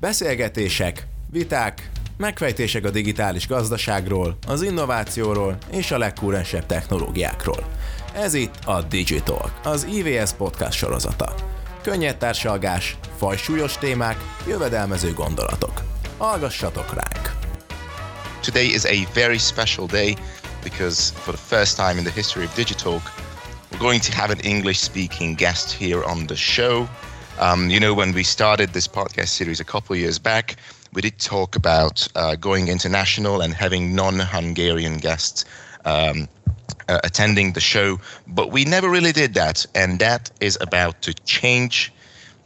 [0.00, 7.66] Beszélgetések, viták, megfejtések a digitális gazdaságról, az innovációról és a legkúrensebb technológiákról.
[8.14, 11.34] Ez itt a Digitalk, az IVS podcast sorozata.
[11.82, 14.16] Könnyed társalgás, fajsúlyos témák,
[14.46, 15.82] jövedelmező gondolatok.
[16.18, 17.36] Hallgassatok ránk!
[18.42, 20.16] Today is a very special day
[20.62, 23.02] because for the first time in the history of Digitalk,
[23.70, 26.86] we're going to have an English speaking guest here on the show.
[27.38, 30.56] Um, you know, when we started this podcast series a couple of years back,
[30.92, 35.44] we did talk about uh, going international and having non Hungarian guests
[35.84, 36.28] um,
[36.88, 39.64] uh, attending the show, but we never really did that.
[39.74, 41.92] And that is about to change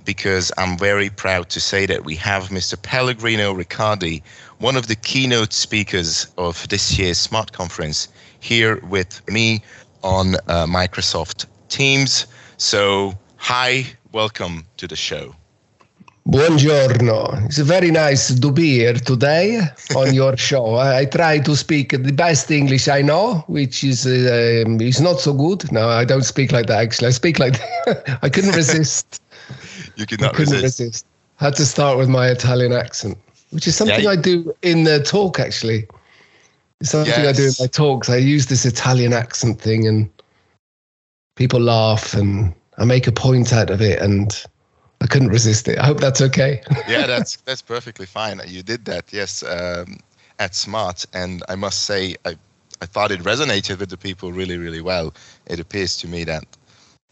[0.05, 2.81] because I'm very proud to say that we have Mr.
[2.81, 4.23] Pellegrino Riccardi,
[4.59, 8.09] one of the keynote speakers of this year's Smart Conference,
[8.41, 9.63] here with me
[10.03, 12.27] on uh, Microsoft Teams.
[12.59, 15.35] So, hi, welcome to the show.
[16.29, 17.47] Buongiorno.
[17.47, 19.61] It's very nice to be here today
[19.97, 20.77] on your show.
[20.77, 25.33] I try to speak the best English I know, which is uh, is not so
[25.35, 25.71] good.
[25.73, 26.81] No, I don't speak like that.
[26.81, 27.61] Actually, I speak like
[28.23, 29.21] I couldn't resist.
[29.97, 30.79] you could not couldn't resist.
[30.81, 31.07] resist.
[31.37, 33.19] Had to start with my Italian accent,
[33.51, 34.11] which is something Yeah.
[34.11, 35.41] I do in the talk.
[35.41, 35.89] Actually,
[36.81, 38.09] it's something I do in my talks.
[38.09, 40.09] I use this Italian accent thing, and
[41.35, 44.33] people laugh, and I make a point out of it, and
[45.01, 45.79] I couldn't resist it.
[45.79, 46.63] I hope that's okay.
[46.87, 48.41] yeah, that's that's perfectly fine.
[48.47, 49.99] You did that, yes, um,
[50.39, 52.37] at Smart, and I must say, I
[52.81, 55.13] I thought it resonated with the people really, really well.
[55.47, 56.45] It appears to me that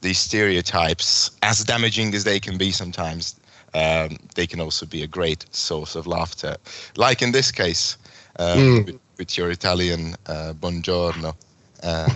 [0.01, 3.39] these stereotypes, as damaging as they can be sometimes,
[3.75, 6.57] um, they can also be a great source of laughter.
[6.97, 7.97] Like in this case,
[8.39, 8.85] um, Mm.
[8.85, 11.35] with, with your Italian uh, buongiorno
[11.83, 12.11] uh,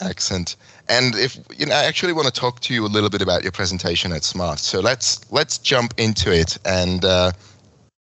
[0.00, 0.56] accent.
[0.88, 3.42] And if you know, I actually want to talk to you a little bit about
[3.42, 4.58] your presentation at Smart.
[4.58, 6.58] So let's let's jump into it.
[6.64, 7.32] And uh,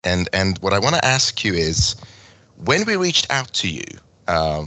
[0.05, 1.97] and and what I want to ask you is,
[2.57, 3.85] when we reached out to you
[4.29, 4.67] uh,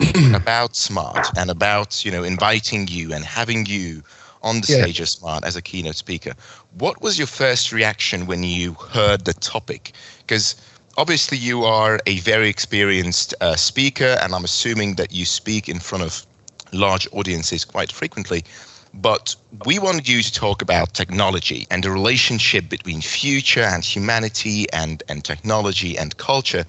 [0.34, 4.02] about Smart and about you know inviting you and having you
[4.42, 4.86] on the Yeah.
[4.86, 6.32] stage of Smart as a keynote speaker,
[6.78, 9.92] what was your first reaction when you heard the topic?
[10.18, 10.54] Because
[10.96, 15.78] obviously you are a very experienced uh, speaker, and I'm assuming that you speak in
[15.80, 16.26] front of
[16.74, 18.44] large audiences quite frequently.
[18.92, 24.66] But we wanted you to talk about technology and the relationship between future and humanity
[24.72, 26.64] and, and technology and culture,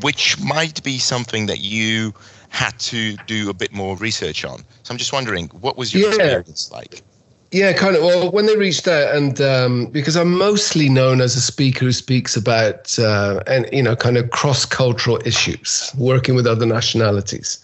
[0.00, 2.14] which might be something that you
[2.48, 4.64] had to do a bit more research on.
[4.82, 6.08] So I'm just wondering, what was your Yeah.
[6.08, 7.02] experience like?
[7.50, 8.02] Yeah, kind of.
[8.02, 11.92] Well, when they reached out, and um, because I'm mostly known as a speaker who
[11.92, 17.58] speaks about uh, and you know kind of cross-cultural issues, working with other nationalities,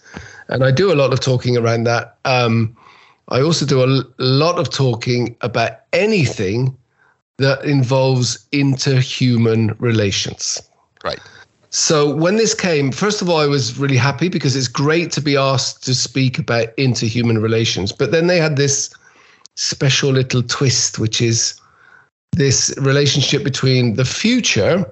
[0.49, 2.17] and I do a lot of talking around that.
[2.25, 2.75] Um,
[3.29, 6.77] I also do a lot of talking about anything
[7.37, 10.61] that involves interhuman relations.
[11.03, 11.19] Right.
[11.71, 15.21] So when this came, first of all, I was really happy because it's great to
[15.21, 17.91] be asked to speak about interhuman relations.
[17.91, 18.93] But then they had this
[19.55, 21.59] special little twist, which is
[22.31, 24.89] this relationship between the future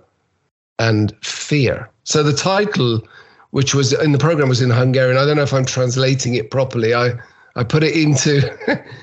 [0.79, 1.89] and fear.
[2.03, 3.07] So the title,
[3.53, 5.15] which was in the program, was in Hungarian.
[5.15, 6.95] I don't know if I'm translating it properly.
[6.95, 7.13] I
[7.55, 8.41] I put it into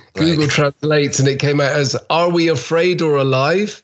[0.15, 3.81] Google Translate, and it came out as "Are we afraid or alive?"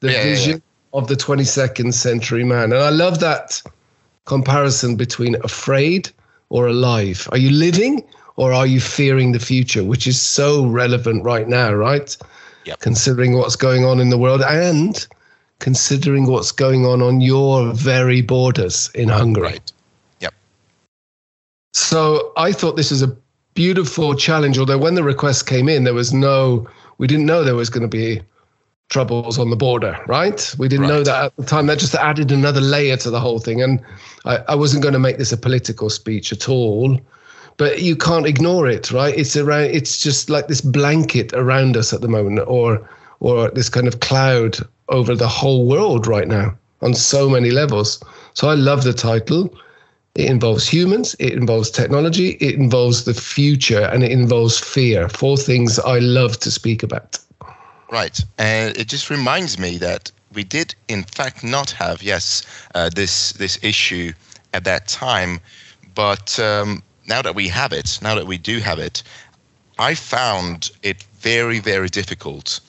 [0.00, 0.30] The Yeah, yeah, yeah.
[0.30, 2.64] vision of the 22nd century man.
[2.64, 3.62] And I love that
[4.26, 6.10] comparison between afraid
[6.50, 7.26] or alive.
[7.32, 8.04] Are you living
[8.36, 12.14] or are you fearing the future, which is so relevant right now, right?
[12.66, 12.80] Yep.
[12.80, 15.06] Considering what's going on in the world and
[15.60, 19.52] considering what's going on on your very borders in Hungary.
[19.52, 19.72] Right.
[21.72, 23.16] So I thought this was a
[23.54, 24.58] beautiful challenge.
[24.58, 27.82] Although when the request came in, there was no, we didn't know there was going
[27.82, 28.22] to be
[28.88, 30.54] troubles on the border, right?
[30.58, 31.66] We didn't know that at the time.
[31.66, 33.62] That just added another layer to the whole thing.
[33.62, 33.80] And
[34.24, 37.00] I, I wasn't going to make this a political speech at all.
[37.56, 39.16] But you can't ignore it, right?
[39.16, 39.70] It's around.
[39.74, 42.88] It's just like this blanket around us at the moment, or
[43.20, 44.56] or this kind of cloud
[44.88, 48.02] over the whole world right now on so many levels.
[48.32, 49.54] So I love the title.
[50.16, 55.08] It involves humans, it involves technology, it involves the future, and it involves fear.
[55.08, 57.18] Four things I love to speak about.
[57.90, 58.20] Right.
[58.38, 62.42] And it just reminds me that we did, in fact, not have yes
[62.74, 64.12] uh, this this issue
[64.52, 65.40] at that time,
[65.94, 69.02] but um, now that we have it, now that we do have it,
[69.78, 72.60] I found it very very difficult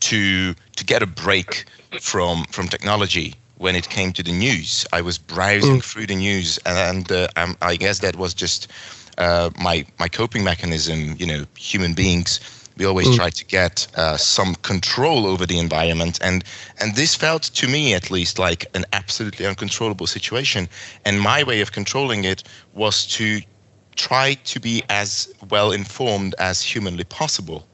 [0.00, 1.64] to to get a break
[2.00, 4.86] from from technology when it came to the news.
[4.92, 8.68] I was browsing through the news, and uh, um, I guess that was just
[9.18, 11.16] uh, my my coping mechanism.
[11.18, 12.40] You know, human beings
[12.76, 13.16] We always mm.
[13.16, 16.44] try to get uh, some control over the environment, and
[16.80, 20.68] and this felt to me at least like an absolutely uncontrollable situation.
[21.04, 22.42] And my way of controlling it
[22.72, 23.40] was to
[23.94, 27.64] try to be as well informed as humanly possible.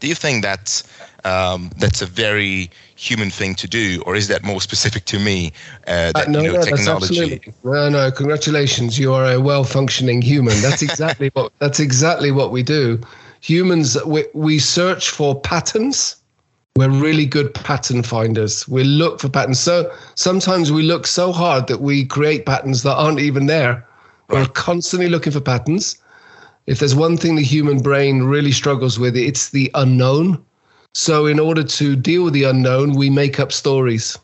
[0.00, 0.82] Do you think that's
[1.24, 5.52] um, that's a very human thing to do, or is that more specific to me?
[5.86, 7.52] Uh, that, uh, no, you know, no, technology.
[7.64, 8.10] no, no.
[8.10, 10.60] Congratulations, you are a well-functioning human.
[10.60, 13.00] That's exactly what that's exactly what we do.
[13.40, 16.16] Humans, we, we search for patterns.
[16.76, 18.66] We're really good pattern finders.
[18.66, 19.60] We look for patterns.
[19.60, 23.86] So sometimes we look so hard that we create patterns that aren't even there.
[24.28, 24.40] Right.
[24.40, 25.98] We're constantly looking for patterns
[26.66, 30.42] if there's one thing the human brain really struggles with, it's the unknown.
[30.94, 34.18] So, in order to deal with the unknown, we make up stories.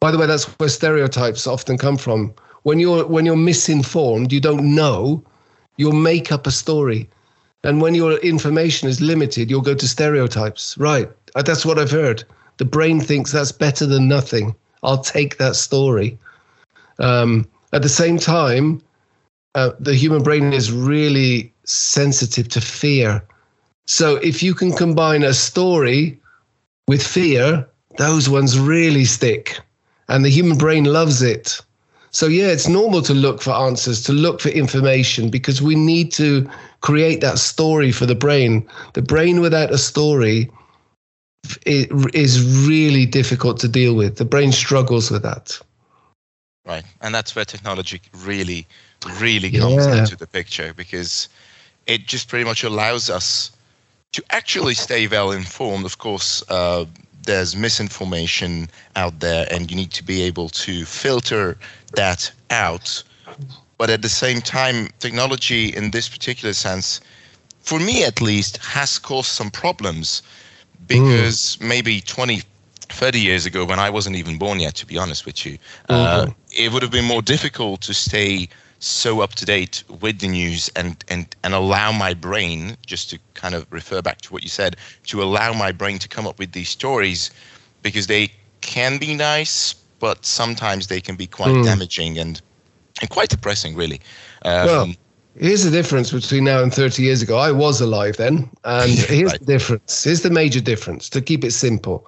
[0.00, 2.34] By the way, that's where stereotypes often come from.
[2.62, 5.24] When you're when you're misinformed, you don't know,
[5.76, 7.08] you'll make up a story.
[7.64, 10.78] And when your information is limited, you'll go to stereotypes.
[10.78, 11.10] Right.
[11.34, 12.22] Uh, that's what I've heard.
[12.58, 14.54] The brain thinks that's better than nothing.
[14.82, 16.16] I'll take that story.
[16.98, 18.80] Um, at the same time,
[19.54, 23.22] uh, the human brain is really sensitive to fear.
[23.86, 26.18] So if you can combine a story
[26.88, 27.66] with fear,
[27.98, 29.58] those ones really stick.
[30.08, 31.60] And the human brain loves it.
[32.10, 36.12] So, yeah, it's normal to look for answers, to look for information, because we need
[36.12, 36.48] to
[36.80, 38.66] create that story for the brain.
[38.94, 40.50] The brain without a story
[41.66, 44.16] is really difficult to deal with.
[44.16, 45.60] The brain struggles with that.
[46.64, 46.84] Right.
[47.02, 48.66] And that's where technology really,
[49.20, 49.98] really comes yeah.
[49.98, 51.28] into the picture because
[51.86, 53.55] it just pretty much allows us
[54.12, 55.84] to actually stay well informed.
[55.84, 56.86] Of course, uh,
[57.24, 61.58] there's misinformation out there, and you need to be able to filter
[61.94, 63.02] that out.
[63.78, 67.00] But at the same time, technology in this particular sense,
[67.60, 70.22] for me at least, has caused some problems
[70.86, 71.68] because mm.
[71.68, 72.42] maybe 20,
[72.80, 75.58] 30 years ago, when I wasn't even born yet, to be honest with you,
[75.88, 76.30] mm-hmm.
[76.30, 80.28] uh, it would have been more difficult to stay so up to date with the
[80.28, 84.42] news and and and allow my brain just to kind of refer back to what
[84.42, 87.30] you said to allow my brain to come up with these stories
[87.82, 88.30] because they
[88.60, 91.64] can be nice but sometimes they can be quite mm.
[91.64, 92.42] damaging and
[93.00, 94.00] and quite depressing really.
[94.42, 94.92] Um, well
[95.38, 97.36] here's the difference between now and 30 years ago.
[97.36, 99.40] I was alive then and here's right.
[99.40, 100.04] the difference.
[100.04, 102.06] Here's the major difference to keep it simple.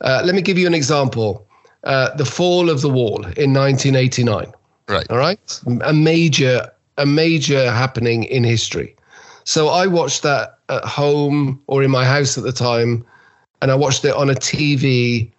[0.00, 1.46] Uh, let me give you an example.
[1.84, 4.52] Uh, the fall of the wall in 1989
[4.88, 5.06] Right.
[5.10, 5.60] All right.
[5.84, 8.96] A major, a major happening in history.
[9.44, 13.04] So I watched that at home or in my house at the time,
[13.60, 15.30] and I watched it on a TV,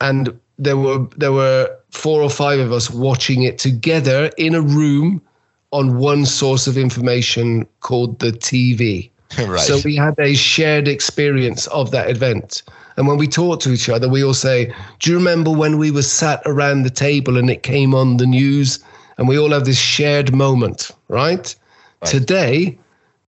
[0.00, 4.60] and there were there were four or five of us watching it together in a
[4.60, 5.22] room
[5.70, 9.10] on one source of information called the TV.
[9.38, 9.60] right.
[9.60, 12.62] So we had a shared experience of that event.
[12.96, 15.90] And when we talk to each other, we all say, Do you remember when we
[15.90, 18.78] were sat around the table and it came on the news?
[19.18, 21.54] And we all have this shared moment, right?
[22.02, 22.10] right.
[22.10, 22.78] Today,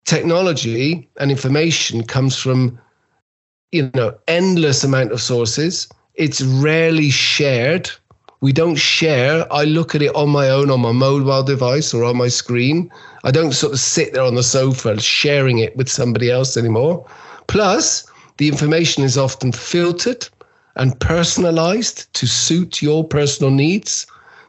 [0.05, 2.79] technology and information comes from
[3.71, 7.91] you know endless amount of sources it's rarely shared
[8.41, 12.05] we don't share i look at it on my own on my mobile device or
[12.05, 12.91] on my screen
[13.25, 17.07] i don't sort of sit there on the sofa sharing it with somebody else anymore
[17.47, 18.05] plus
[18.39, 20.29] the information is often filtered
[20.77, 24.07] and personalized to suit your personal needs,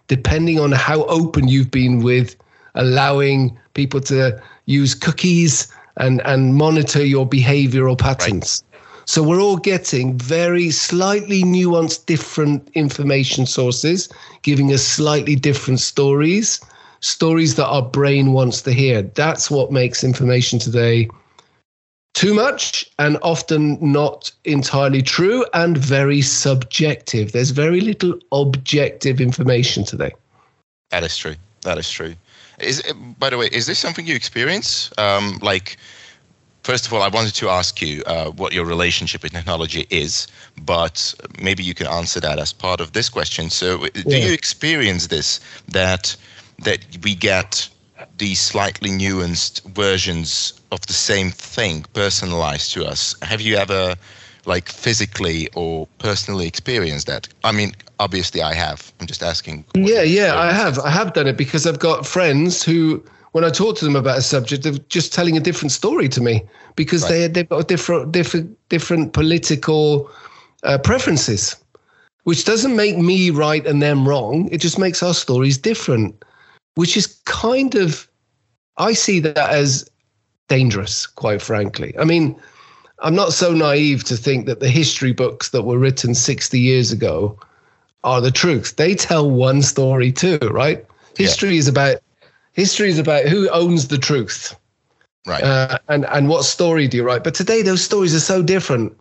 [0.08, 2.36] depending on how open you've been with
[2.76, 8.64] allowing people to use cookies and, and monitor your behavioral patterns.
[8.72, 8.82] Right.
[9.06, 14.08] So we're all getting very slightly nuanced, different information sources,
[14.44, 16.62] giving us slightly different stories,
[17.02, 19.02] stories that our brain wants to hear.
[19.02, 21.10] That's what makes information today
[22.14, 27.32] too much and often not entirely true and very subjective.
[27.32, 30.12] There's very little objective information today.
[30.92, 31.36] That is true.
[31.62, 32.16] That is true.
[32.60, 32.84] Is
[33.18, 34.92] by the way, is this something you experience?
[35.00, 35.78] Um, like,
[36.64, 40.28] first of all, I wanted to ask you uh, what your relationship with technology is,
[40.62, 43.50] but maybe you can answer that as part of this question.
[43.50, 44.28] So, do yeah.
[44.28, 45.40] you experience this
[45.70, 46.16] that
[46.60, 47.68] that we get
[48.24, 53.14] these slightly nuanced versions of the same thing personalized to us.
[53.22, 53.96] Have you ever
[54.46, 57.28] like physically or personally experienced that?
[57.44, 58.94] I mean, obviously I have.
[59.02, 59.66] I'm just asking.
[59.76, 60.80] Yeah, yeah, I have.
[60.80, 63.04] I have done it because I've got friends who
[63.34, 66.22] when I talk to them about a subject, they're just telling a different story to
[66.22, 66.44] me
[66.78, 67.10] because right.
[67.10, 70.10] they they've got different different different political
[70.64, 71.58] uh, preferences,
[72.24, 74.48] which doesn't make me right and them wrong.
[74.50, 76.24] It just makes our stories different
[76.76, 78.08] which is kind of,
[78.78, 79.90] I see that as
[80.48, 81.94] dangerous, quite frankly.
[82.00, 82.40] I mean,
[83.00, 86.92] I'm not so naive to think that the history books that were written 60 years
[86.92, 87.38] ago
[88.04, 88.76] are the truth.
[88.76, 90.86] They tell one story too, right?
[91.18, 91.60] History yeah.
[91.60, 91.98] is about
[92.54, 94.56] history is about who owns the truth,
[95.26, 95.44] right?
[95.44, 97.24] Uh, and and what story do you write?
[97.24, 98.98] But today those stories are so different.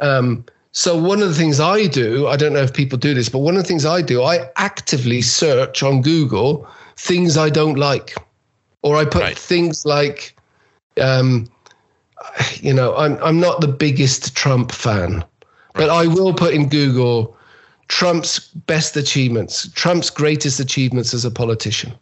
[0.00, 3.28] Um, so one of the things I do, I don't know if people do this,
[3.28, 7.76] but one of the things I do, I actively search on Google things I don't
[7.76, 8.14] like,
[8.82, 9.38] or I put right.
[9.38, 10.36] things like,
[11.00, 11.48] um,
[12.60, 15.26] you know, I'm I'm not the biggest Trump fan, right.
[15.74, 17.36] but I will put in Google
[17.88, 21.92] Trump's best achievements, Trump's greatest achievements as a politician,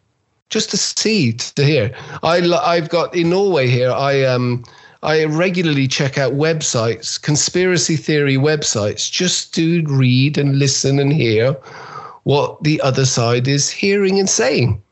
[0.48, 1.94] just to see, to hear.
[2.22, 3.90] I I've got in Norway here.
[3.90, 4.64] I um
[5.02, 11.52] I regularly check out websites, conspiracy theory websites, just to read and listen and hear
[12.24, 14.82] what the other side is hearing and saying.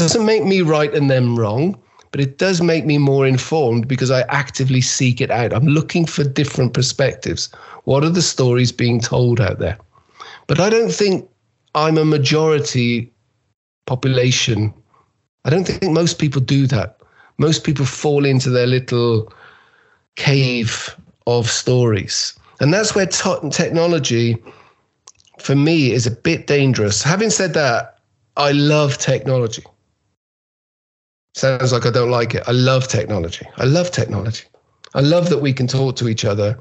[0.00, 1.78] Doesn't make me right and them wrong,
[2.10, 5.52] but it does make me more informed because I actively seek it out.
[5.52, 7.50] I'm looking for different perspectives.
[7.84, 9.78] What are the stories being told out there?
[10.46, 11.28] But I don't think
[11.74, 13.12] I'm a majority
[13.86, 14.72] population.
[15.44, 17.00] I don't think most people do that
[17.38, 19.32] most people fall into their little
[20.16, 20.94] cave
[21.26, 22.34] of stories.
[22.60, 24.42] And that's where t- technology,
[25.40, 27.02] for me, is a bit dangerous.
[27.02, 27.98] Having said that,
[28.36, 29.64] I love technology.
[31.34, 32.44] Sounds like I don't like it.
[32.46, 33.46] I love technology.
[33.56, 34.44] I love technology.
[34.94, 36.56] I love that we can talk to each other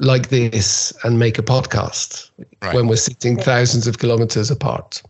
[0.00, 2.74] like this and make a podcast right.
[2.74, 5.02] when we're sitting thousands of kilometers apart.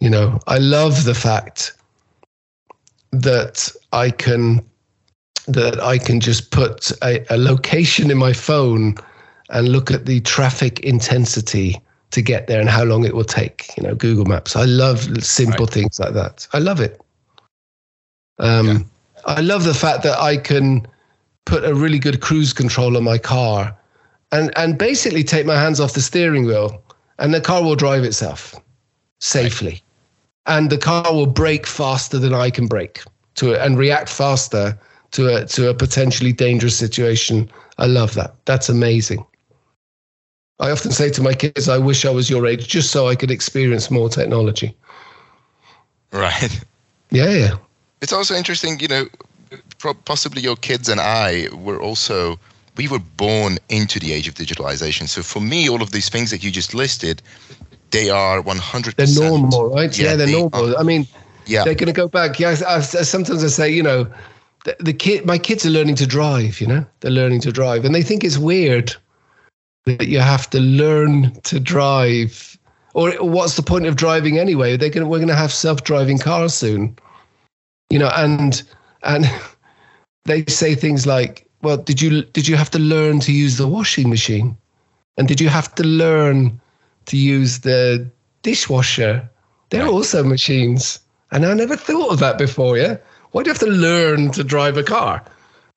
[0.00, 1.72] You know, I love the fact
[3.12, 4.62] that I can
[5.46, 8.94] that I can just put a, a, location in my phone
[9.50, 11.78] and look at the traffic intensity
[12.12, 13.68] to get there and how long it will take.
[13.76, 14.56] You know, Google Maps.
[14.56, 15.74] I love simple right.
[15.74, 16.48] things like that.
[16.54, 16.98] I love it.
[18.38, 18.78] Um, yeah.
[19.26, 20.86] I love the fact that I can
[21.44, 23.76] put a really good cruise control on my car
[24.32, 26.82] and and basically take my hands off the steering wheel
[27.18, 28.54] and the car will drive itself
[29.20, 29.70] safely.
[29.70, 29.82] Right
[30.46, 33.02] and the car will brake faster than I can brake
[33.36, 34.78] to it and react faster
[35.12, 37.50] to a to a potentially dangerous situation.
[37.78, 38.34] I love that.
[38.44, 39.24] That's amazing.
[40.60, 43.16] I often say to my kids, I wish I was your age just so I
[43.16, 44.76] could experience more technology.
[46.12, 46.64] Right.
[47.10, 47.56] Yeah, yeah.
[48.04, 49.08] It's also interesting, you know,
[50.04, 52.38] possibly your kids and I were also
[52.76, 55.08] we were born into the age of digitalization.
[55.08, 57.22] So for me, all of these things that you just listed,
[57.92, 59.98] they are 100 they're normal right?
[59.98, 60.74] Yeah, yeah they're they normal.
[60.74, 61.06] are, i mean
[61.46, 61.64] yeah.
[61.64, 62.38] they're going to go back.
[62.38, 64.06] Yeah I, I, sometimes i say you know
[64.64, 66.84] the, the kid my kids are learning to drive you know?
[67.00, 67.86] They're learning to drive.
[67.86, 68.94] And they think it's weird
[69.86, 72.58] that you have to learn to drive.
[72.92, 74.76] Or what's the point of driving anyway?
[74.76, 76.98] They're going we're going to have self-driving cars soon
[77.90, 78.62] you know and
[79.02, 79.30] and
[80.24, 83.68] they say things like well did you did you have to learn to use the
[83.68, 84.56] washing machine
[85.16, 86.60] and did you have to learn
[87.06, 88.10] to use the
[88.44, 89.28] dishwasher.
[89.70, 89.92] They're right.
[89.92, 91.00] also machines.
[91.32, 92.96] And I never thought of that before, yeah?
[93.32, 95.24] Why do you have to learn to drive a car?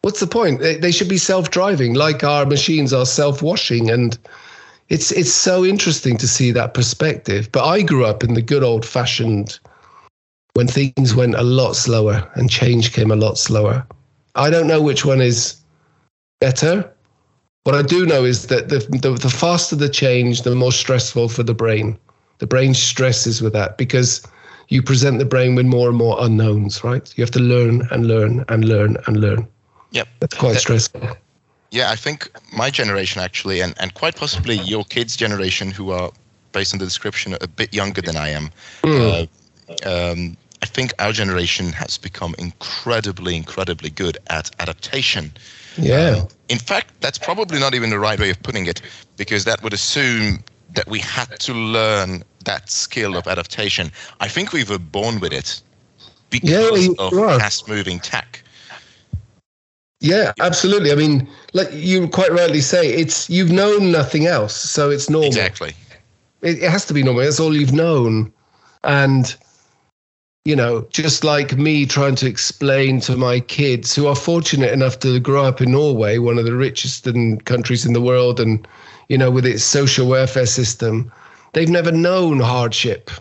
[0.03, 0.59] What's the point?
[0.59, 4.17] They, they should be self-driving, like our machines are self-washing, and
[4.89, 7.51] it's it's so interesting to see that perspective.
[7.51, 9.59] But I grew up in the good old-fashioned
[10.57, 13.85] when things went a lot slower and change came a lot slower.
[14.33, 15.61] I don't know which one is
[16.39, 16.91] better,
[17.67, 21.27] what I do know is that the, the, the faster the change, the more stressful
[21.27, 21.99] for the brain.
[22.37, 24.25] The brain stresses with that because
[24.69, 27.13] you present the brain with more and more unknowns, right?
[27.17, 29.45] You have to learn and learn and learn and learn.
[29.91, 30.07] Yep.
[30.21, 31.17] That's quite that, stressful.
[31.71, 36.09] Yeah, I think my generation actually, and, and quite possibly your kids' generation, who are,
[36.53, 38.49] based on the description, a bit younger than I am.
[38.83, 39.27] Mm.
[39.83, 40.37] Uh, um,
[40.77, 45.31] think our generation has become incredibly, incredibly good at adaptation.
[45.75, 46.17] Yeah.
[46.21, 48.83] Um, in fact, that's probably not even the right way of putting it,
[49.17, 50.43] because that would assume
[50.75, 53.91] that we had to learn that skill of adaptation.
[54.19, 55.59] I think we were born with it
[56.29, 58.43] because yeah, of fast-moving tech.
[59.99, 60.91] Yeah, absolutely.
[60.91, 65.27] I mean, like you quite rightly say, it's you've known nothing else, so it's normal.
[65.27, 65.73] Exactly.
[66.43, 67.23] It, it has to be normal.
[67.23, 68.31] That's all you've known,
[68.83, 69.35] and
[70.47, 74.97] you know, just like me trying to explain to my kids who are fortunate enough
[74.99, 77.05] to grow up in Norway, one of the richest
[77.43, 78.65] countries in the world, and,
[79.09, 81.11] you know, with its social welfare system,
[81.51, 83.11] they've never known hardship.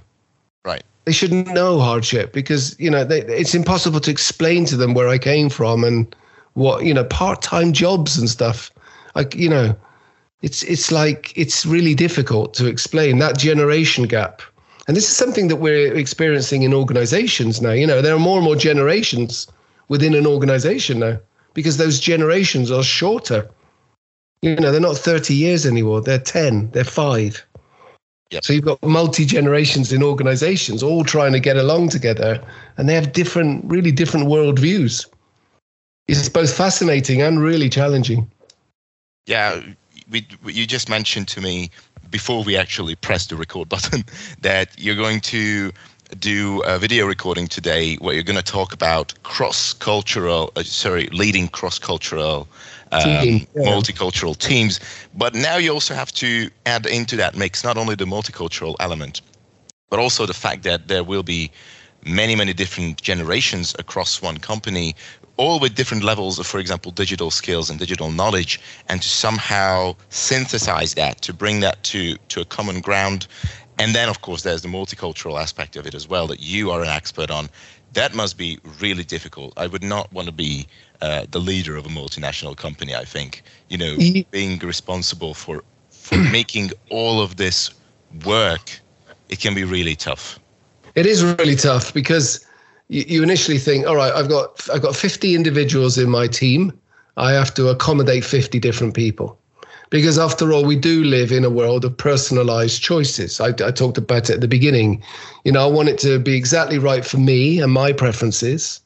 [0.65, 0.85] Right.
[1.05, 5.09] They shouldn't know hardship because, you know, they, it's impossible to explain to them where
[5.09, 6.15] I came from and
[6.53, 8.71] what, you know, part time jobs and stuff.
[9.17, 9.75] Like, you know,
[10.43, 14.43] it's, it's like, it's really difficult to explain that generation gap
[14.87, 17.73] and this is something that we're experiencing in organizations now.
[17.73, 19.47] You know, there are more and more generations
[19.89, 21.19] within an organization now.
[21.55, 23.49] because those generations are shorter.
[24.43, 26.03] You know, they're not 30 years anymore.
[26.03, 27.43] They're 10, they're five.
[28.31, 28.45] Yep.
[28.45, 32.45] So you've got multi generations in organizations all trying to get along together,
[32.77, 35.07] and they have different, really different worldviews.
[36.09, 38.31] It's both fascinating and really challenging.
[39.25, 39.63] Yeah,
[40.11, 41.71] we, you just mentioned to me
[42.11, 44.05] before we actually press the record button
[44.43, 45.73] that you're going to
[46.21, 51.49] do a video recording today where you're going to talk about cross-cultural, uh, sorry, leading
[51.49, 52.47] cross-cultural,
[52.93, 53.39] um, yeah.
[53.57, 54.79] multicultural teams.
[55.15, 59.21] But now you also have to add into that mix not only the multicultural element,
[59.91, 61.51] but also the fact that there will be
[62.05, 64.95] many, many different generations across one company,
[65.37, 69.95] all with different levels of, for example, digital skills and digital knowledge, and to somehow
[70.09, 73.27] synthesize that, to bring that to, to a common ground.
[73.79, 76.83] And then, of course, there's the multicultural aspect of it as well that you are
[76.83, 77.49] an expert on.
[77.93, 79.53] That must be really difficult.
[79.57, 80.67] I would not want to be
[81.01, 82.95] uh, the leader of a multinational company.
[82.95, 83.97] I think you know
[84.31, 87.71] being responsible for for making all of this
[88.25, 88.81] work,
[89.29, 90.39] it can be really tough.
[90.95, 92.46] It is really tough because
[92.89, 96.73] you, you initially think, all right, I've got I've got 50 individuals in my team.
[97.17, 99.39] I have to accommodate 50 different people.
[99.89, 103.41] Because after all, we do live in a world of personalized choices.
[103.41, 105.03] I, I talked about it at the beginning.
[105.45, 108.81] You know, I want it to be exactly right for me and my preferences.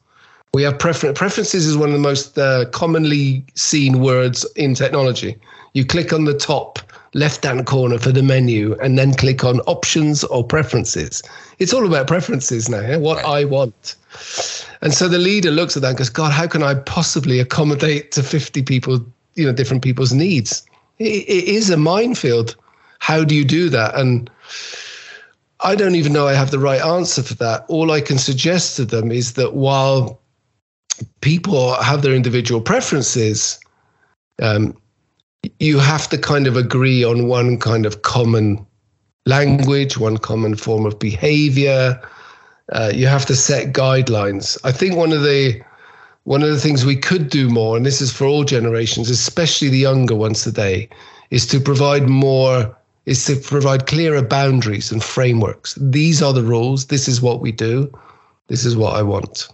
[0.53, 5.37] We have prefer- preferences is one of the most uh, commonly seen words in technology.
[5.73, 6.79] You click on the top
[7.13, 11.21] left hand corner for the menu and then click on options or preferences.
[11.59, 12.97] It's all about preferences now, yeah?
[12.97, 13.95] what I want.
[14.81, 18.11] And so the leader looks at that and goes, God, how can I possibly accommodate
[18.13, 20.65] to 50 people, you know, different people's needs?
[20.99, 22.55] It, it is a minefield.
[22.99, 23.95] How do you do that?
[23.95, 24.29] And
[25.61, 27.65] I don't even know I have the right answer for that.
[27.67, 30.19] All I can suggest to them is that while
[31.21, 33.59] people have their individual preferences,
[34.41, 34.75] um,
[35.59, 38.65] you have to kind of agree on one kind of common
[39.25, 41.99] language, one common form of behavior.
[42.71, 44.57] Uh, you have to set guidelines.
[44.63, 45.61] I think one of the
[46.23, 49.69] one of the things we could do more, and this is for all generations, especially
[49.69, 50.87] the younger ones today,
[51.31, 52.75] is to provide more
[53.07, 55.75] is to provide clearer boundaries and frameworks.
[55.81, 56.85] These are the rules.
[56.85, 57.91] This is what we do.
[58.47, 59.49] This is what I want.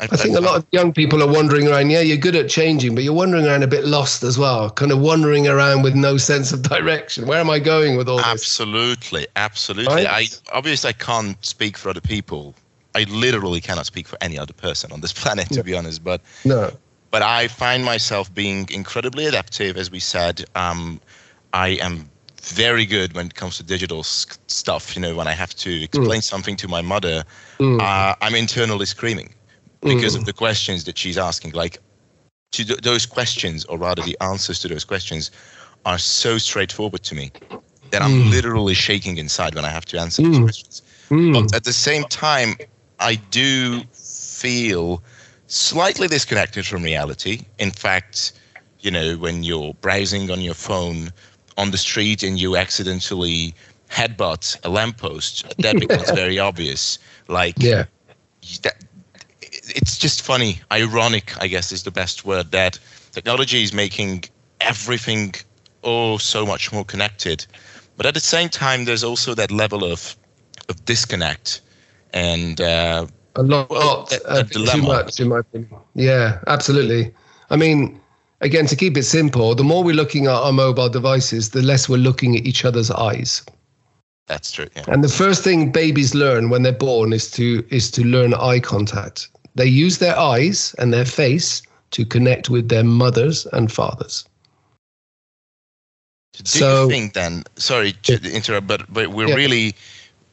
[0.00, 1.90] I think a lot of young people are wandering around.
[1.90, 4.92] Yeah, you're good at changing, but you're wandering around a bit lost as well, kind
[4.92, 7.26] of wandering around with no sense of direction.
[7.26, 8.26] Where am I going with all this?
[8.26, 9.94] Absolutely, absolutely.
[10.04, 10.06] Right?
[10.06, 12.54] I obviously I can't speak for other people.
[12.94, 16.04] I literally cannot speak for any other person on this planet, to be honest.
[16.04, 16.70] But No.
[17.10, 20.44] but I find myself being incredibly adaptive, as we said.
[20.54, 21.00] Um,
[21.52, 22.08] I am
[22.42, 24.94] very good when it comes to digital stuff.
[24.94, 27.24] You know, when I have to explain something to my mother,
[27.58, 27.80] Mm.
[27.80, 29.32] uh, I'm internally screaming
[29.94, 31.52] because of the questions that she's asking.
[31.52, 31.78] Like,
[32.52, 35.30] to th- those questions, or rather, the answers to those questions,
[35.84, 37.30] are so straightforward to me
[37.90, 40.42] that I'm literally shaking inside when I have to answer Mm.
[40.42, 40.82] questions.
[41.10, 41.32] Mm.
[41.34, 42.56] But at the same time,
[42.98, 45.02] I do feel
[45.46, 47.42] slightly disconnected from reality.
[47.58, 48.32] In fact,
[48.80, 51.12] you know, when you're browsing on your phone
[51.56, 53.54] on the street and you accidentally
[53.90, 56.98] headbutt a lamppost, that becomes very obvious.
[57.28, 57.84] Like, Yeah.
[58.62, 58.84] that,
[59.76, 62.78] it's just funny, ironic, I guess is the best word, that
[63.12, 64.24] technology is making
[64.60, 65.34] everything
[65.82, 67.46] oh so much more connected.
[67.96, 70.16] But at the same time, there's also that level of
[70.68, 71.60] of disconnect
[72.12, 74.88] and uh, A lot, Well, a- a a too dilemma.
[75.04, 75.70] much, in my opinion.
[75.94, 77.14] Yeah, absolutely.
[77.50, 78.00] I mean,
[78.40, 81.88] again, to keep it simple, the more we're looking at our mobile devices, the less
[81.88, 83.42] we're looking at each other's eyes.
[84.26, 84.66] that's true.
[84.76, 84.84] Yeah.
[84.88, 88.60] And the first thing babies learn when they're born is to is to learn eye
[88.60, 89.28] contact.
[89.56, 94.24] They use their eyes and their face to connect with their mothers and fathers.
[96.34, 97.44] Do So- you think then?
[97.56, 99.34] Sorry to interrupt, but but we're Yeah.
[99.34, 99.74] really,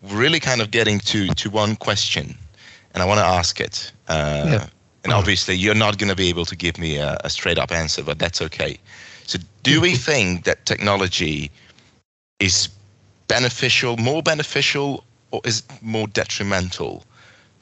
[0.02, 2.38] really kind of getting to to one question,
[2.94, 3.92] and I want to ask it.
[4.08, 4.68] Uh, Yeah.
[5.06, 7.74] And obviously, you're not going to be able to give me a, a straight up
[7.74, 8.78] answer, but that's okay.
[9.28, 11.52] So, do we think that technology
[12.40, 12.70] is
[13.28, 17.04] beneficial, more beneficial, or is it more detrimental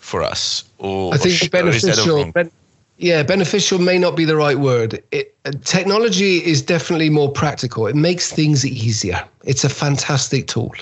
[0.01, 0.65] for us?
[0.79, 2.31] Or I think or beneficial.
[2.33, 2.51] Ben,
[2.97, 5.01] yeah, beneficial may not be the right word.
[5.11, 7.87] It, uh, technology is definitely more practical.
[7.87, 9.23] It makes things easier.
[9.43, 10.73] It's a fantastic tool.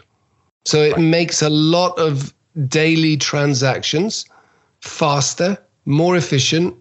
[0.65, 2.33] So it makes a lot of
[2.67, 4.25] daily transactions
[4.81, 6.75] faster, more efficient,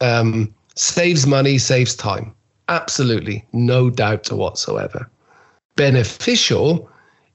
[0.00, 2.34] um, saves money, saves time.
[2.68, 5.08] Absolutely, no doubt whatsoever.
[5.76, 6.88] Beneficial,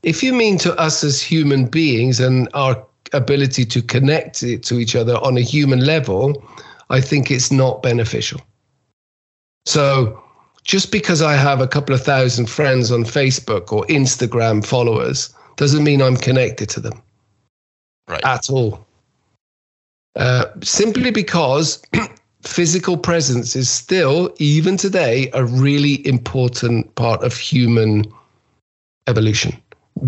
[0.03, 4.79] if you mean to us as human beings and our ability to connect it to
[4.79, 6.43] each other on a human level,
[6.89, 8.41] I think it's not beneficial.
[9.65, 10.21] So
[10.63, 15.83] just because I have a couple of thousand friends on Facebook or Instagram followers doesn't
[15.83, 17.01] mean I'm connected to them
[18.07, 18.23] Right.
[18.25, 18.85] at all.
[20.15, 21.81] Uh, simply because
[22.41, 28.03] physical presence is still, even today, a really important part of human
[29.07, 29.55] evolution.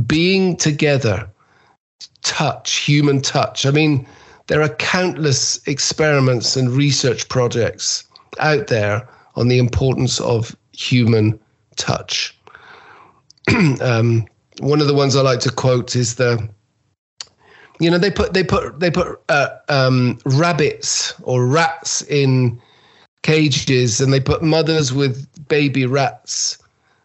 [0.07, 1.29] Being together,
[2.23, 3.65] touch, human touch.
[3.65, 4.07] I mean,
[4.47, 8.05] there are countless experiments and research projects
[8.39, 11.39] out there on the importance of human
[11.77, 12.37] touch.
[13.81, 14.25] um,
[14.59, 16.49] one of the ones I like to quote is the
[17.79, 22.61] you know they put they put they put uh, um, rabbits or rats in
[23.23, 26.57] cages and they put mothers with baby rats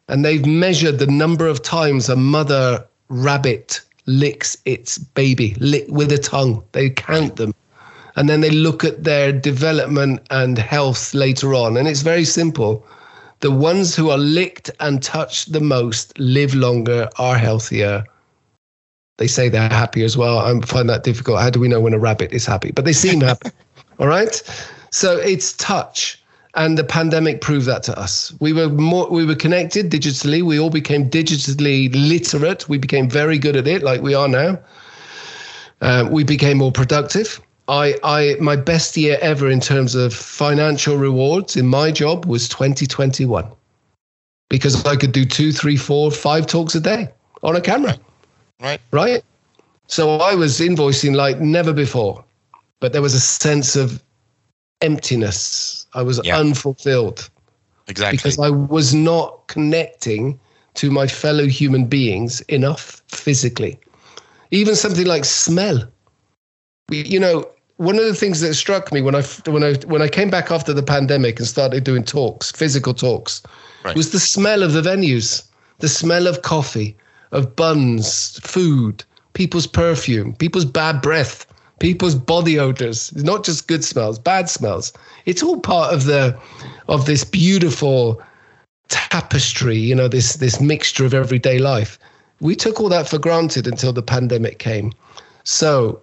[0.08, 6.10] and they've measured the number of times a mother rabbit licks its baby lick with
[6.12, 7.52] a tongue they count them
[8.16, 12.86] and then they look at their development and health later on and it's very simple
[13.40, 18.04] the ones who are licked and touched the most live longer are healthier
[19.18, 20.38] they say they're happy as well.
[20.38, 21.40] I find that difficult.
[21.40, 22.70] How do we know when a rabbit is happy?
[22.70, 23.50] But they seem happy.
[23.98, 24.42] All right.
[24.90, 26.22] So it's touch.
[26.56, 28.32] And the pandemic proved that to us.
[28.40, 30.42] We were more we were connected digitally.
[30.42, 32.68] We all became digitally literate.
[32.68, 34.58] We became very good at it, like we are now.
[35.82, 37.40] Um, we became more productive.
[37.68, 42.48] I, I my best year ever in terms of financial rewards in my job was
[42.48, 43.46] 2021
[44.48, 47.08] because I could do two, three, four, five talks a day
[47.42, 47.98] on a camera
[48.60, 48.80] Right.
[48.92, 49.22] right?
[49.88, 52.24] So I was invoicing like never before,
[52.80, 54.02] but there was a sense of
[54.80, 55.86] emptiness.
[55.94, 56.38] I was Yeah.
[56.38, 57.28] unfulfilled
[57.88, 58.16] Exactly.
[58.16, 60.38] because I was not connecting
[60.74, 63.78] to my fellow human beings enough physically.
[64.50, 65.82] Even something like smell.
[66.90, 70.08] You know, one of the things that struck me when I when I when I
[70.08, 73.42] came back after the pandemic and started doing talks, physical talks,
[73.84, 73.96] Right.
[73.96, 75.42] was the smell of the venues,
[75.78, 76.96] the smell of coffee,
[77.32, 81.46] of buns, food, people's perfume, people's bad breath,
[81.78, 83.12] people's body odors.
[83.12, 84.92] It's not just good smells, bad smells.
[85.26, 86.38] It's all part of the
[86.88, 88.22] of this beautiful
[88.88, 91.98] tapestry, you know, this this mixture of everyday life.
[92.40, 94.92] We took all that for granted until the pandemic came.
[95.44, 96.02] So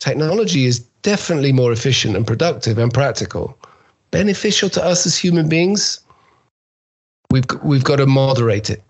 [0.00, 3.56] technology is definitely more efficient and productive and practical.
[4.10, 6.00] Beneficial to us as human beings.
[7.30, 8.82] We've we've got to moderate it.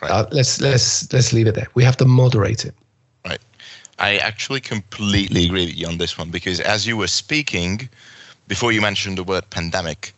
[0.00, 0.10] Right.
[0.10, 1.68] Uh, let's let's let's leave it there.
[1.74, 2.74] We have to moderate it.
[3.98, 7.88] I actually completely agree with you on this one because as you were speaking,
[8.48, 10.12] before you mentioned the word pandemic,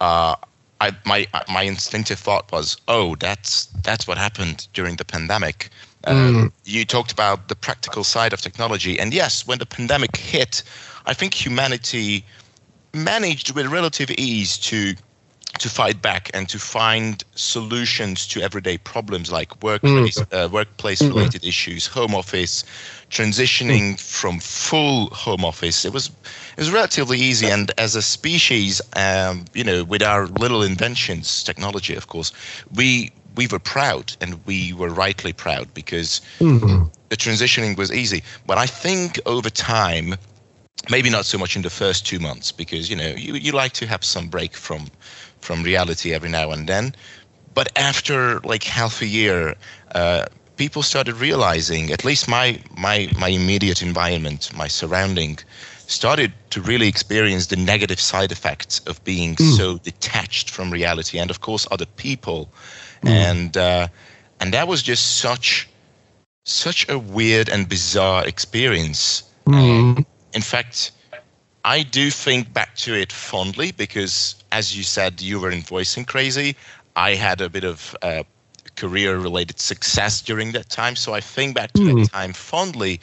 [0.00, 0.36] uh,
[0.80, 5.68] I, my my instinctive thought was, oh, that's that's what happened during the pandemic.
[6.04, 10.62] Um, You talked about the practical side of technology, and yes, when the pandemic hit,
[11.04, 12.24] I think humanity
[12.94, 14.94] managed with relative ease to
[15.60, 21.44] to fight back and to find solutions to everyday problems like workplace uh, workplace related
[21.44, 22.64] issues, home office,
[23.10, 25.84] transitioning from full home office.
[25.84, 26.10] It was
[26.56, 31.42] it was relatively easy, and as a species, um, you know, with our little inventions,
[31.42, 32.32] technology, of course,
[32.74, 36.20] we we were proud, and we were rightly proud because
[37.10, 38.22] the transitioning was easy.
[38.46, 40.16] But I think over time,
[40.88, 43.72] maybe not so much in the first two months because you know you, you like
[43.72, 44.86] to have some break from
[45.40, 46.94] from reality every now and then.
[47.54, 49.54] But after like half a year
[49.94, 50.26] uh,
[50.56, 55.38] people started realizing at least my my my immediate environment my surrounding
[55.90, 61.30] started to really experience the negative side effects of being so detached from reality and
[61.30, 62.48] of course other people.
[63.02, 63.88] And uh,
[64.40, 65.68] and that was just such
[66.44, 69.24] such a weird and bizarre experience.
[69.46, 70.04] Mm.
[70.32, 70.92] in fact,
[71.64, 76.04] I do think back to it fondly because, as you said, you were in voicing
[76.04, 76.56] crazy.
[76.96, 78.22] I had a bit of uh,
[78.76, 80.96] career related success during that time.
[80.96, 83.00] So I think back to that time fondly.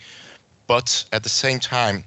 [0.66, 2.04] But at the same time,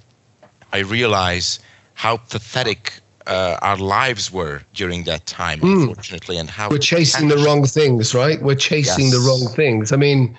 [0.72, 1.60] I realize
[1.94, 7.38] how pathetic uh, our lives were during that time, unfortunately, and how We're chasing the
[7.38, 8.42] wrong things, right?
[8.42, 9.92] We're chasing the wrong things.
[9.92, 10.36] I mean,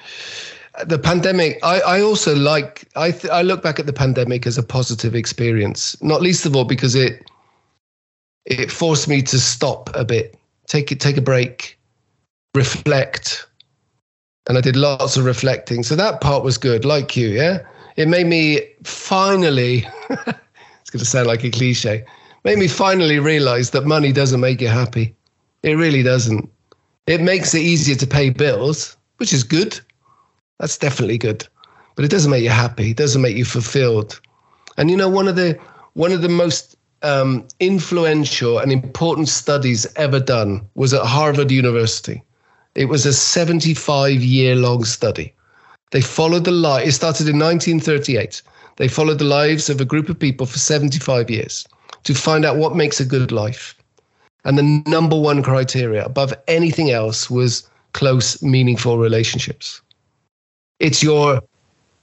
[0.86, 1.60] the pandemic.
[1.64, 2.88] I, I also like.
[2.96, 6.56] I th- I look back at the pandemic as a positive experience, not least of
[6.56, 7.30] all because it
[8.46, 11.78] it forced me to stop a bit, take it, take a break,
[12.56, 13.48] reflect,
[14.48, 15.84] and I did lots of reflecting.
[15.84, 16.86] So that part was good.
[16.86, 17.60] Like you, yeah.
[17.98, 19.86] It made me finally.
[20.10, 22.06] it's going to sound like a cliche.
[22.44, 25.14] Made me finally realize that money doesn't make you happy.
[25.64, 26.50] It really doesn't.
[27.06, 29.80] It makes it easier to pay bills, which is good.
[30.62, 31.48] That's definitely good.
[31.96, 32.92] But it doesn't make you happy.
[32.92, 34.22] It doesn't make you fulfilled.
[34.78, 35.60] And you know, one of the
[35.94, 42.22] one of the most um, influential and important studies ever done was at Harvard University.
[42.76, 45.34] It was a 75 year long study.
[45.90, 48.44] They followed the life, it started in 1938.
[48.78, 51.68] They followed the lives of a group of people for 75 years
[52.04, 53.76] to find out what makes a good life.
[54.46, 59.81] And the number one criteria above anything else was close, meaningful relationships.
[60.82, 61.42] It's your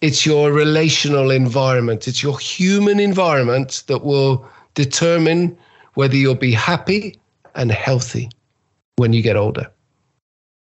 [0.01, 2.07] it's your relational environment.
[2.07, 5.59] It's your human environment that will determine
[5.95, 7.19] whether you'll be happy
[7.57, 8.31] and healthy
[8.95, 9.69] when you get older.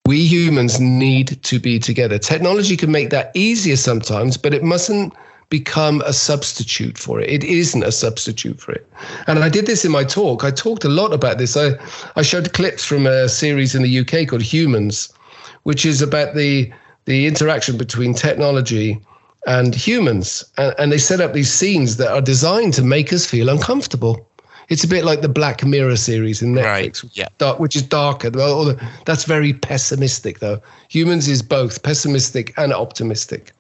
[0.08, 2.18] We humans need to be together.
[2.18, 5.14] Technology can make that easier sometimes, but it mustn't
[5.50, 7.30] become a substitute for it.
[7.30, 8.92] It isn't a substitute for it.
[9.28, 10.44] And I did this in my talk.
[10.44, 11.56] I talked a lot about this.
[11.56, 11.74] I,
[12.16, 15.14] I showed clips from a series in the UK called Humans,
[15.62, 16.72] which is about the
[17.10, 19.02] the interaction between technology
[19.48, 20.46] and humans.
[20.58, 24.28] And, and they set up these scenes that are designed to make us feel uncomfortable.
[24.70, 27.28] It's a bit like the Black Mirror series in Netflix, Right, yeah.
[27.40, 28.30] dark, which is darker.
[29.06, 30.62] That's very pessimistic, though.
[30.90, 33.54] Humans is both pessimistic and optimistic.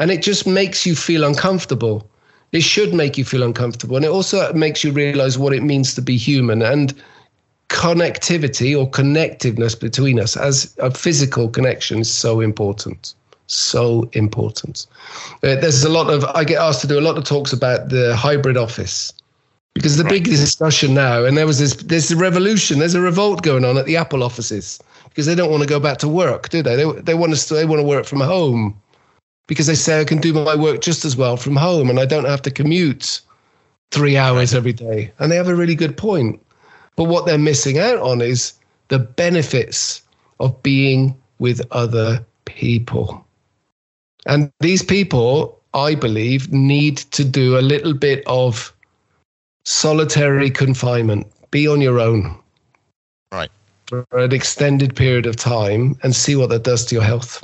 [0.00, 2.10] And it just makes you feel uncomfortable.
[2.50, 3.94] It should make you feel uncomfortable.
[3.94, 6.92] And it also makes you realize what it means to be human and
[7.70, 13.14] connectivity or connectiveness between us as a physical connection is so important.
[13.46, 14.86] So important.
[15.42, 17.88] Uh, there's a lot of, I get asked to do a lot of talks about
[17.88, 19.12] the hybrid office
[19.74, 23.42] because the big discussion now, and there was this, there's a revolution, there's a revolt
[23.42, 26.48] going on at the Apple offices because they don't want to go back to work,
[26.48, 26.76] do they?
[26.76, 28.80] They, they want to, they want to work from home
[29.46, 32.04] because they say I can do my work just as well from home and I
[32.04, 33.20] don't have to commute
[33.90, 35.12] three hours every day.
[35.18, 36.40] And they have a really good point.
[36.96, 38.54] But what they're missing out on is
[38.88, 40.02] the benefits
[40.40, 43.24] of being with other people.
[44.26, 48.74] And these people, I believe, need to do a little bit of
[49.64, 52.36] solitary confinement, be on your own
[53.32, 53.50] Right.
[53.86, 57.42] for an extended period of time and see what that does to your health.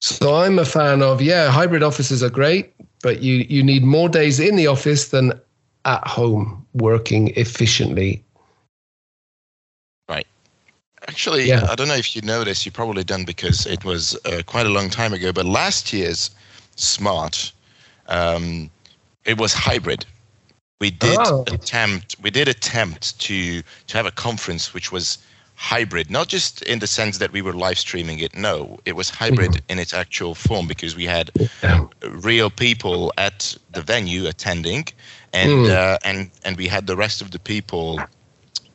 [0.00, 4.08] So I'm a fan of yeah, hybrid offices are great, but you you need more
[4.08, 5.32] days in the office than
[5.84, 8.22] at home working efficiently.
[10.08, 10.26] Right.
[11.08, 11.66] Actually, Yeah.
[11.70, 12.64] I don't know if you know this.
[12.64, 15.32] You probably don't because it was uh, quite a long time ago.
[15.32, 16.30] But last year's
[16.76, 17.52] Smart,
[18.08, 18.70] um,
[19.24, 20.04] it was hybrid.
[20.80, 21.44] We did Oh.
[21.46, 22.16] attempt.
[22.20, 25.18] We did attempt to to have a conference which was
[25.56, 28.36] hybrid, not just in the sense that we were live streaming it.
[28.36, 31.30] No, it was hybrid in its actual form because we had
[31.62, 31.86] Yeah.
[32.02, 34.86] real people at the venue attending,
[35.32, 35.70] and Mm.
[35.70, 38.00] uh, and and we had the rest of the people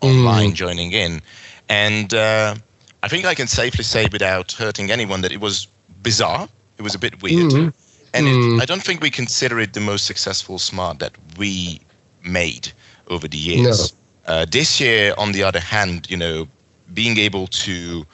[0.01, 1.21] online joining in,
[1.67, 2.55] and uh,
[3.03, 5.67] I think I can safely say without hurting anyone that it was
[6.01, 6.47] bizarre.
[6.77, 7.73] It was a bit weird, Mhm.
[8.13, 8.57] and Mm.
[8.57, 11.81] it, I don't think we consider it the most successful smart that we
[12.23, 12.71] made
[13.07, 13.93] over the years.
[14.25, 16.47] Uh, this year, on the other hand, you know,
[16.93, 18.05] being able to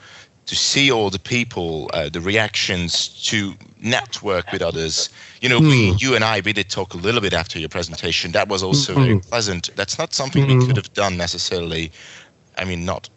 [0.46, 5.08] to see all the people, uh, the reactions, to network with others.
[5.40, 5.96] You know, we, Hmm.
[5.98, 8.30] you and I, we did talk a little bit after your presentation.
[8.30, 9.28] That was also very Mhm.
[9.28, 9.70] pleasant.
[9.74, 10.66] That's not something we Mhm.
[10.66, 11.90] could have done necessarily.
[12.58, 13.08] I mean, not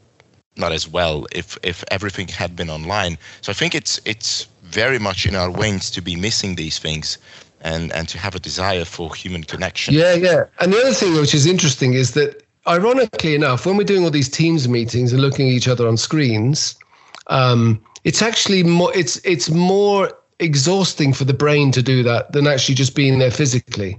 [0.58, 3.18] not as well if if everything had been online.
[3.42, 7.18] So I think it's it's very much in our veins to be missing these things,
[7.62, 9.94] and and to have a desire for human connection.
[9.94, 10.46] Yeah, yeah.
[10.60, 14.10] And the other thing which is interesting is that, ironically enough, when we're doing all
[14.12, 16.76] these Teams meetings and looking at each other on screens,
[17.28, 22.48] um, it's actually more it's it's more exhausting for the brain to do that than
[22.48, 23.98] actually just being there physically,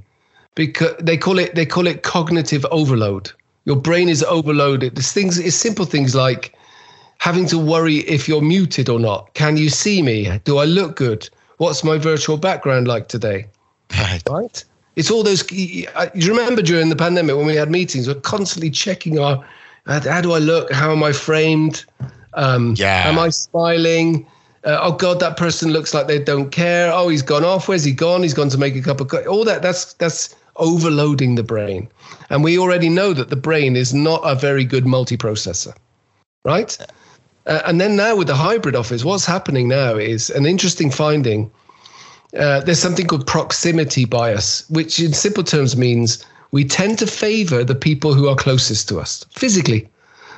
[0.55, 3.31] because they call it they call it cognitive overload.
[3.65, 4.97] Your brain is overloaded.
[4.97, 6.55] There's things, it's simple things like
[7.19, 9.33] having to worry if you're muted or not.
[9.35, 10.39] Can you see me?
[10.45, 11.29] Do I look good?
[11.59, 13.47] What's my virtual background like today?
[13.93, 14.23] Right.
[14.29, 14.65] right?
[15.01, 15.43] It's all those.
[15.51, 19.43] I- You remember during the pandemic when we had meetings, we're constantly checking our
[19.87, 20.71] how how do I look?
[20.71, 21.85] How am I framed?
[22.35, 23.09] Um, Yeah.
[23.09, 24.27] Am I smiling?
[24.63, 26.93] Uh, oh God, that person looks like they don't care.
[26.93, 27.67] Oh, he's gone off.
[27.67, 28.23] Where's he gone?
[28.23, 29.27] He's gone to make a cup of coffee.
[29.27, 29.63] All that.
[29.63, 31.89] That's that's overloading the brain,
[32.29, 35.73] and we already know that the brain is not a very good multiprocessor,
[36.45, 36.77] right?
[37.47, 41.51] Uh, and then now with the hybrid office, what's happening now is an interesting finding
[42.39, 47.65] uh, there's something called proximity bias, which in simple terms means we tend to favor
[47.65, 49.89] the people who are closest to us physically.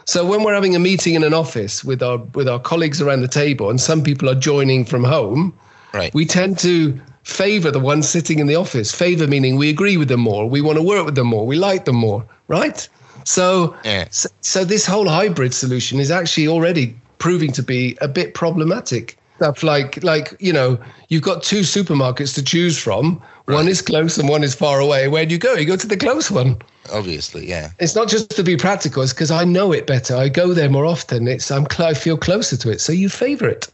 [0.04, 3.20] So when we're having a meeting in an office with our with our colleagues around
[3.20, 5.52] the table, and some people are joining from home,
[5.94, 6.12] Right.
[6.14, 8.90] we tend to favor the ones sitting in the office.
[8.92, 11.56] Favor meaning we agree with them more, we want to work with them more, we
[11.56, 12.88] like them more, right?
[13.24, 14.06] So, Yeah.
[14.10, 19.16] so, so this whole hybrid solution is actually already proving to be a bit problematic.
[19.42, 20.78] Stuff like like you know
[21.08, 23.20] you've got two supermarkets to choose from.
[23.46, 23.56] Right.
[23.56, 25.08] One is close and one is far away.
[25.08, 25.54] Where do you go?
[25.54, 26.58] You go to the close one.
[26.92, 27.70] Obviously, yeah.
[27.80, 29.02] It's not just to be practical.
[29.02, 30.14] It's because I know it better.
[30.14, 31.26] I go there more often.
[31.26, 32.80] It's I'm I feel closer to it.
[32.80, 33.66] So you favor it.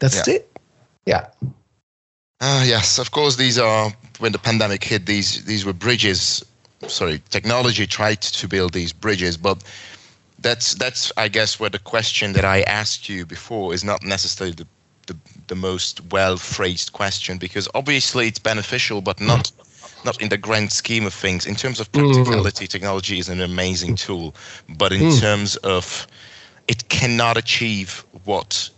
[0.00, 0.34] That's yeah.
[0.34, 0.58] it.
[1.06, 1.26] Yeah.
[2.40, 3.36] Uh, yes, of course.
[3.36, 5.06] These are when the pandemic hit.
[5.06, 6.44] These these were bridges.
[6.88, 9.62] Sorry, technology tried to build these bridges, but
[10.40, 14.54] that's that's I guess where the question that I asked you before is not necessarily
[14.54, 14.66] the
[15.06, 15.16] the,
[15.46, 19.50] the most well phrased question because obviously it's beneficial, but not
[20.04, 21.46] not in the grand scheme of things.
[21.46, 22.68] In terms of practicality, mm.
[22.68, 24.34] technology is an amazing tool,
[24.68, 25.20] but in mm.
[25.20, 26.06] terms of
[26.68, 28.70] it cannot achieve what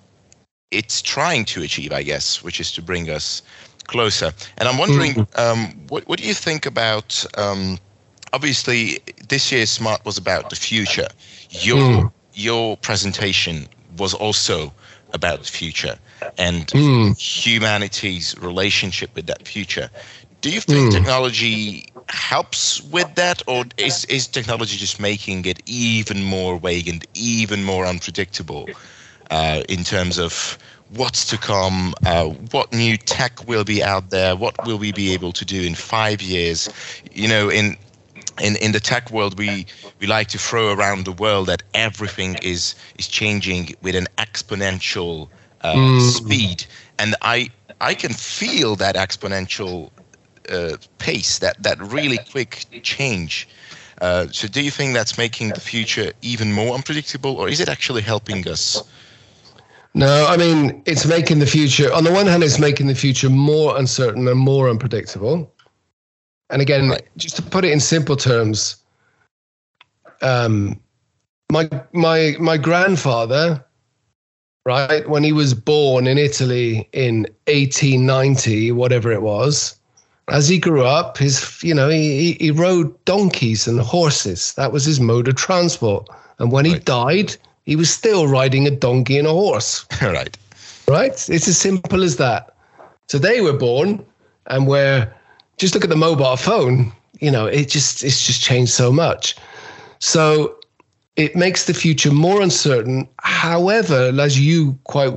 [0.70, 3.42] it's trying to achieve, I guess, which is to bring us
[3.86, 4.32] closer.
[4.58, 5.38] And I'm wondering, mm.
[5.38, 7.24] um, what what do you think about?
[7.36, 7.78] Um,
[8.32, 11.08] obviously, this year's Smart was about the future.
[11.50, 12.12] Your mm.
[12.34, 14.72] your presentation was also
[15.14, 15.98] about the future
[16.36, 17.18] and mm.
[17.18, 19.90] humanity's relationship with that future.
[20.40, 20.92] Do you think mm.
[20.92, 27.04] technology helps with that, or is is technology just making it even more vague and
[27.14, 28.68] even more unpredictable?
[29.30, 30.58] uh, in terms of
[30.90, 35.12] what's to come, uh, what new tech will be out there, what will we be
[35.12, 36.68] able to do in five years.
[37.12, 37.76] You know, in
[38.40, 39.66] in in the tech world, we
[40.00, 45.28] we like to throw around the world that everything is is changing with an exponential
[45.62, 46.00] uh, mm.
[46.00, 46.66] speed,
[46.98, 49.90] and I I can feel that exponential
[50.48, 53.48] uh, pace, that that really quick change.
[54.00, 57.68] Uh, so, do you think that's making the future even more unpredictable, or is it
[57.68, 58.82] actually helping us
[59.94, 63.28] no, I mean, it's making the future, on the one hand, it's making the future
[63.28, 65.52] more uncertain and more unpredictable.
[66.50, 67.02] And again, right.
[67.16, 68.76] just to put it in simple terms,
[70.22, 70.78] um,
[71.50, 73.64] my my my grandfather,
[74.68, 79.74] right, when he was born in Italy in 1890, whatever it was,
[80.28, 84.52] as he grew up, his you know he he rode donkeys and horses.
[84.54, 86.06] That was his mode of transport.
[86.38, 86.74] And when right.
[86.74, 89.86] he died, he was still riding a donkey and a horse.
[90.02, 90.36] right.
[90.86, 91.28] Right?
[91.30, 92.54] It's as simple as that.
[93.08, 94.04] So they were born
[94.48, 95.14] and where
[95.56, 99.34] just look at the mobile phone, you know, it just it's just changed so much.
[99.98, 100.57] So
[101.18, 103.06] it makes the future more uncertain.
[103.18, 105.12] However, as you quite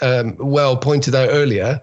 [0.00, 1.80] um, well pointed out earlier,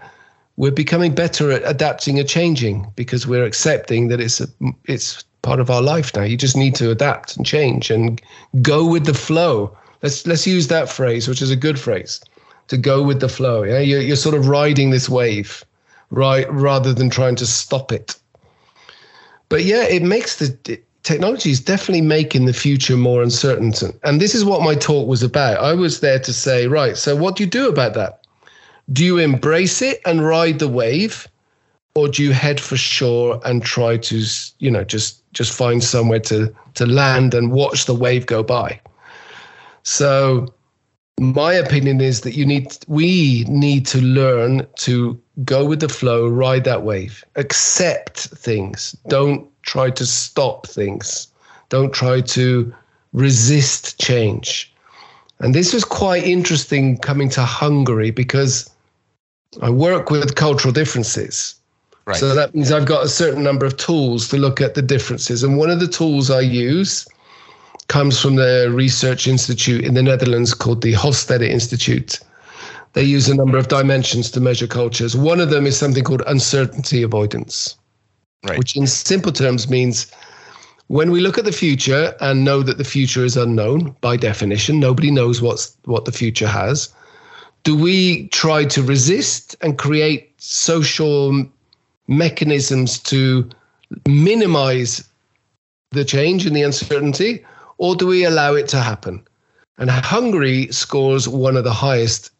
[0.58, 4.48] we're becoming better at adapting and changing because we're accepting that it's a,
[4.86, 6.24] it's part of our life now.
[6.24, 8.22] You just need to adapt and change and
[8.62, 9.76] go with the flow.
[10.02, 12.20] Let's let's use that phrase, which is a good phrase,
[12.68, 13.64] to go with the flow.
[13.64, 15.64] Yeah, you're, you're sort of riding this wave,
[16.10, 18.18] right, rather than trying to stop it.
[19.48, 23.72] But yeah, it makes the technology is definitely making the future more uncertain.
[24.04, 25.60] And this is what my talk was about.
[25.60, 28.26] I was there to say, right, so what do you do about that?
[28.92, 31.28] Do you embrace it and ride the wave?
[31.94, 34.24] Or do you head for shore and try to,
[34.60, 38.82] you know, just just find somewhere to to land and watch the wave go by?
[39.84, 40.54] So
[41.20, 46.28] my opinion is that you need we need to learn to go with the flow,
[46.28, 48.94] ride that wave, accept things.
[49.08, 51.28] Don't try to stop things.
[51.70, 52.74] Don't try to
[53.14, 54.72] resist change.
[55.40, 58.70] And this was quite interesting coming to Hungary because
[59.62, 61.56] I work with cultural differences.
[62.06, 62.18] Right.
[62.18, 65.44] So that means I've got a certain number of tools to look at the differences.
[65.44, 67.08] And one of the tools I use
[67.88, 72.20] comes from the research institute in the Netherlands called the Hofstede Institute.
[72.94, 75.18] They use a number of dimensions to measure cultures.
[75.18, 77.76] One of them is something called uncertainty avoidance,
[78.46, 78.58] right.
[78.58, 80.12] which in simple terms means
[80.88, 84.80] when we look at the future and know that the future is unknown by definition,
[84.80, 86.94] nobody knows what's what the future has.
[87.64, 91.46] Do we try to resist and create social
[92.08, 93.50] mechanisms to
[94.08, 95.04] minimize
[95.92, 97.44] the change and the uncertainty?
[97.78, 99.24] or do we allow it to happen?
[99.78, 102.32] And Hungary scores one of the highest,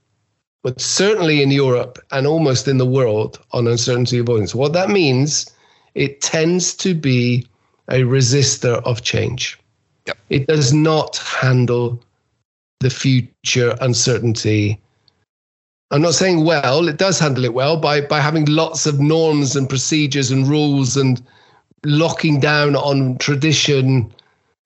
[0.64, 4.56] but certainly in Europe and almost in the world on uncertainty avoidance.
[4.56, 5.50] What that means,
[5.96, 7.48] it tends to be
[7.90, 9.58] a resistor of change.
[10.08, 10.18] Yep.
[10.30, 12.02] It does not handle
[12.80, 14.80] the future uncertainty.
[15.92, 19.56] I'm not saying well, it does handle it well by, by having lots of norms
[19.56, 21.22] and procedures and rules and
[21.86, 24.12] locking down on tradition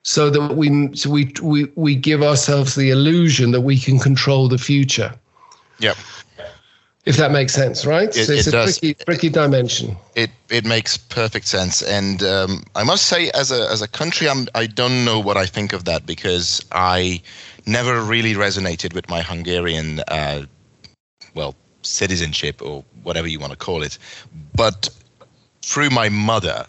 [0.04, 4.48] so that we so we we we give ourselves the illusion that we can control
[4.48, 5.14] the future.
[5.80, 5.98] Yep.
[7.06, 8.10] If that makes sense, right?
[8.10, 8.78] It, so it's it a does.
[8.80, 9.96] tricky, tricky dimension.
[10.16, 14.28] It it makes perfect sense, and um, I must say, as a as a country,
[14.30, 17.22] I'm I don't know what I think of that because I
[17.66, 20.46] never really resonated with my Hungarian uh,
[21.34, 23.98] well, citizenship or whatever you want to call it.
[24.56, 24.90] But
[25.62, 26.66] through my mother,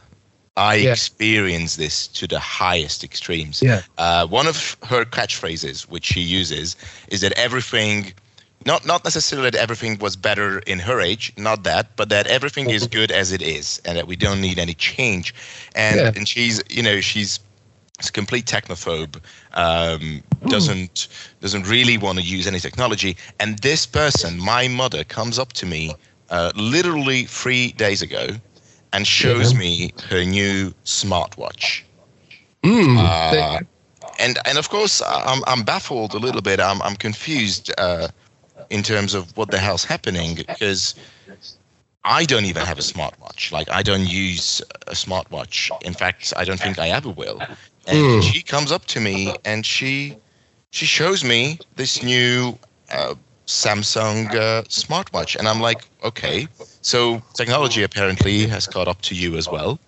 [0.57, 0.93] I Yeah.
[0.93, 3.62] experienced this to the highest extremes.
[3.62, 3.83] Yeah.
[3.99, 6.76] Uh, one of her catchphrases, which she uses,
[7.09, 8.12] is that everything,
[8.67, 12.71] not not necessarily that everything was better in her age, not that, but that everything
[12.71, 15.35] is good as it is, and that we don't need any change.
[15.75, 16.11] And Yeah.
[16.15, 17.41] and she's, you know, she's
[18.07, 19.21] a complete technophobe.
[19.55, 21.09] Um, doesn't
[21.41, 23.17] doesn't really want to use any technology.
[23.39, 25.97] And this person, my mother, comes up to me
[26.31, 28.29] uh, literally three days ago
[28.93, 29.55] and shows Yeah.
[29.55, 31.83] me her new smartwatch.
[32.63, 33.61] Mm, Uh,
[34.19, 36.61] and and of course I'm I'm baffled a little bit.
[36.61, 38.09] I'm I'm confused uh,
[38.71, 40.95] in terms of what the hell's happening because
[42.05, 43.53] I don't even have a smartwatch.
[43.53, 45.73] Like I don't use a smartwatch.
[45.81, 47.45] In fact, I don't think I ever will.
[47.87, 48.21] And Hmm.
[48.23, 50.16] she comes up to me and she
[50.71, 52.59] she shows me this new
[52.91, 53.14] uh,
[53.47, 56.49] Samsung uh, smartwatch, and I'm like, okay,
[56.81, 59.79] so technology apparently has caught up to you as well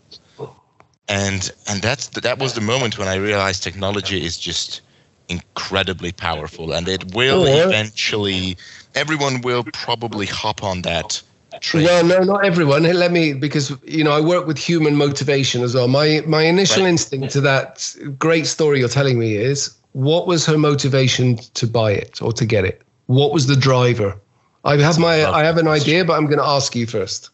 [1.09, 4.81] and and that's that was the moment when I realized technology is just
[5.29, 7.67] incredibly powerful, and it will Oh, yeah.
[7.67, 8.57] eventually.
[8.95, 11.23] Everyone will probably hop on that
[11.61, 11.85] train.
[11.85, 12.83] Well, no, not everyone.
[12.83, 15.89] Let me, because you know, I work with human motivation as well.
[15.89, 16.91] My my initial Right.
[16.91, 21.93] instinct to that great story you're telling me is, what was her motivation to buy
[21.93, 22.83] it or to get it?
[23.07, 24.17] What was the driver?
[24.65, 27.31] I have my, I have an idea, but I'm going to ask you first.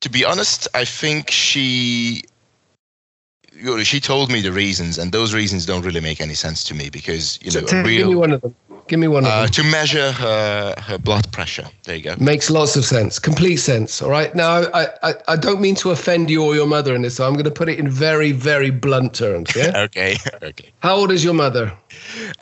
[0.00, 2.22] to be honest, I think she.
[3.58, 6.64] You know, She told me the reasons, and those reasons don't really make any sense
[6.64, 8.54] to me because you know, a give me one of them.
[8.86, 9.50] Give me one of uh, them.
[9.50, 11.66] to measure her her blood pressure.
[11.84, 12.16] There you go.
[12.18, 14.00] Makes lots of sense, complete sense.
[14.00, 14.34] All right.
[14.34, 17.26] Now, I, I, I don't mean to offend you or your mother in this, so
[17.26, 19.54] I'm going to put it in very, very blunt terms.
[19.54, 19.72] Yeah.
[19.88, 20.70] Okay, okay.
[20.80, 21.72] How old is your mother?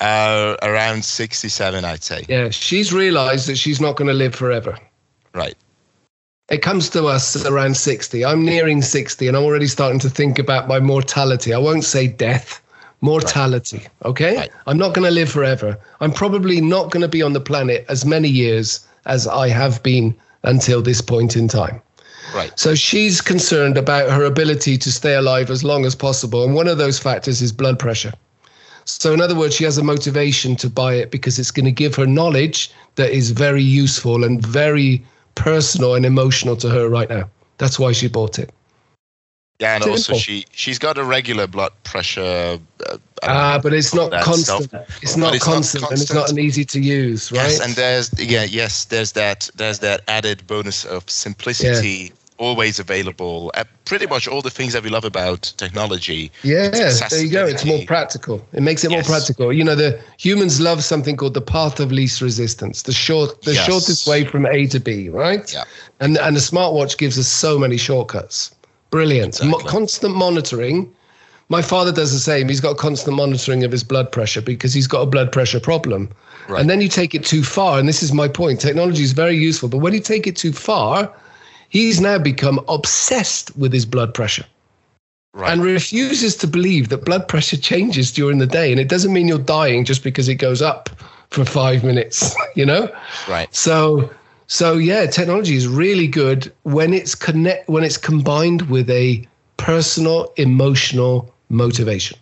[0.00, 2.24] Uh, around sixty-seven, I'd say.
[2.28, 4.78] Yeah, she's realized that she's not going to live forever.
[5.34, 5.56] Right.
[6.48, 8.24] It comes to us around 60.
[8.24, 11.52] I'm nearing 60 and I'm already starting to think about my mortality.
[11.52, 12.62] I won't say death,
[13.00, 13.82] mortality.
[14.04, 14.36] Okay?
[14.36, 14.50] Right.
[14.68, 15.76] I'm not going to live forever.
[16.00, 19.82] I'm probably not going to be on the planet as many years as I have
[19.82, 21.82] been until this point in time.
[22.32, 22.56] Right.
[22.56, 26.44] So she's concerned about her ability to stay alive as long as possible.
[26.44, 28.12] And one of those factors is blood pressure.
[28.84, 31.72] So, in other words, she has a motivation to buy it because it's going to
[31.72, 35.04] give her knowledge that is very useful and very
[35.36, 37.30] personal and emotional to her right now.
[37.58, 38.50] That's why she bought it.
[39.60, 40.18] Yeah, and also Simple.
[40.18, 42.58] she she's got a regular blood pressure.
[42.86, 44.70] Uh, Ah, but it's not constant.
[45.00, 47.50] It's not it's not constant, and it's not an easy to use, right?
[47.50, 53.50] Yes, and there's yeah, yes, there's that there's that added bonus of simplicity, always available.
[53.54, 56.30] Uh, pretty much all the things that we love about technology.
[56.42, 57.46] Yeah, there you go.
[57.46, 58.46] It's more practical.
[58.52, 59.52] It makes it more practical.
[59.52, 63.54] You know, the humans love something called the path of least resistance, the short, the
[63.54, 63.66] Yes.
[63.66, 65.52] shortest way from A to B, right?
[65.52, 65.64] Yeah.
[66.00, 68.50] And and the smartwatch gives us so many shortcuts.
[68.90, 69.42] Brilliant.
[69.44, 70.90] Mo- constant monitoring.
[71.48, 72.48] My father does the same.
[72.48, 76.08] He's got constant monitoring of his blood pressure because he's got a blood pressure problem.
[76.48, 76.60] Right.
[76.60, 78.60] And then you take it too far, and this is my point.
[78.60, 81.10] Technology is very useful, but when you take it too far,
[81.68, 84.44] he's now become obsessed with his blood pressure
[85.34, 85.52] Right.
[85.52, 89.28] and refuses to believe that blood pressure changes during the day and it doesn't mean
[89.28, 90.88] you're dying just because it goes up
[91.30, 92.90] for 5 minutes you know
[93.28, 93.54] right.
[93.54, 94.08] so
[94.46, 99.26] so yeah technology is really good when it's connect when it's combined with a
[99.58, 102.18] personal emotional motivation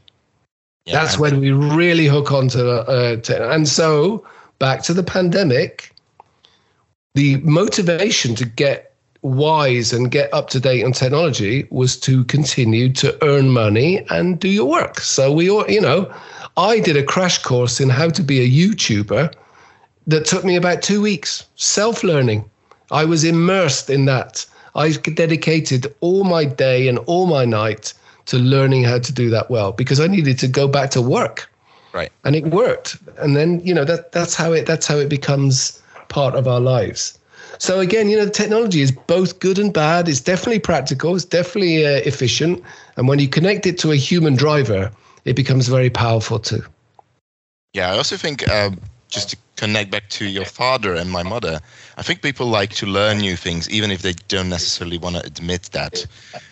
[0.86, 4.26] Yeah, that's when we really hook onto uh, te- and so
[4.58, 5.92] back to the pandemic
[7.14, 8.93] the motivation to get
[9.24, 14.38] wise and get up to date on technology was to continue to earn money and
[14.38, 15.00] do your work.
[15.00, 16.12] So we all you know
[16.56, 19.32] i did a crash course in how to be a youtuber
[20.06, 22.48] that took me about two weeks self-learning.
[22.90, 24.44] I was immersed in that.
[24.74, 27.94] I dedicated all my day and all my night
[28.26, 31.50] to learning how to do that well because i needed to go back to work.
[31.94, 32.12] Right.
[32.24, 32.98] and it worked.
[33.18, 36.60] And then you know that that's how it that's how it becomes part of our
[36.60, 37.18] lives
[37.58, 41.24] so again you know the technology is both good and bad it's definitely practical it's
[41.24, 42.62] definitely uh, efficient
[42.96, 44.90] and when you connect it to a human driver
[45.24, 46.62] it becomes very powerful too
[47.74, 51.60] Yeah, I also think um, just to connect back to your father and my mother,
[51.96, 55.24] I think people like to learn new things, even if they don't necessarily want to
[55.24, 56.06] admit that.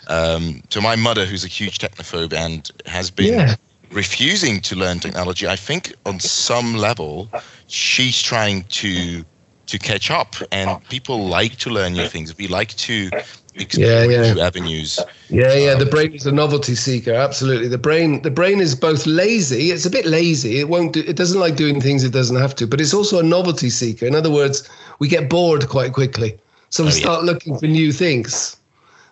[0.09, 3.55] Um, so my mother, who's a huge technophobe and has been Yeah.
[3.91, 7.29] refusing to learn technology, I think on some level
[7.67, 9.25] she's trying to
[9.73, 12.37] to catch up, and people like to learn new things.
[12.37, 13.11] We like to
[13.55, 14.35] explore yeah, yeah.
[14.35, 14.99] new avenues.
[15.31, 15.71] Yeah, yeah.
[15.73, 17.15] Um, the brain is a novelty seeker.
[17.15, 17.69] Absolutely.
[17.69, 19.71] The brain, the brain is both lazy.
[19.71, 20.61] It's a bit lazy.
[20.61, 21.01] It won't do.
[21.01, 22.67] It doesn't like doing things it doesn't have to.
[22.67, 24.05] But it's also a novelty seeker.
[24.05, 24.69] In other words,
[24.99, 27.33] we get bored quite quickly, so we oh, start yeah.
[27.33, 28.59] looking for new things.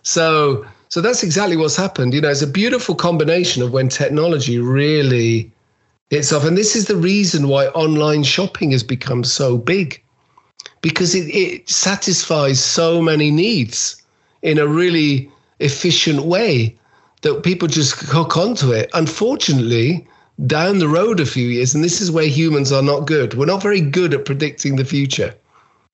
[0.02, 2.12] So, so that's exactly what's happened.
[2.12, 5.50] You know, it's a beautiful combination of when technology really
[6.10, 10.02] hits off, and this is the reason why online shopping has become so big,
[10.82, 14.02] because it, it satisfies so many needs
[14.42, 16.76] in a really efficient way
[17.22, 18.90] that people just hook onto it.
[18.94, 20.06] Unfortunately,
[20.46, 23.34] down the road a few years, and this is where humans are not good.
[23.34, 25.34] We're not very good at predicting the future.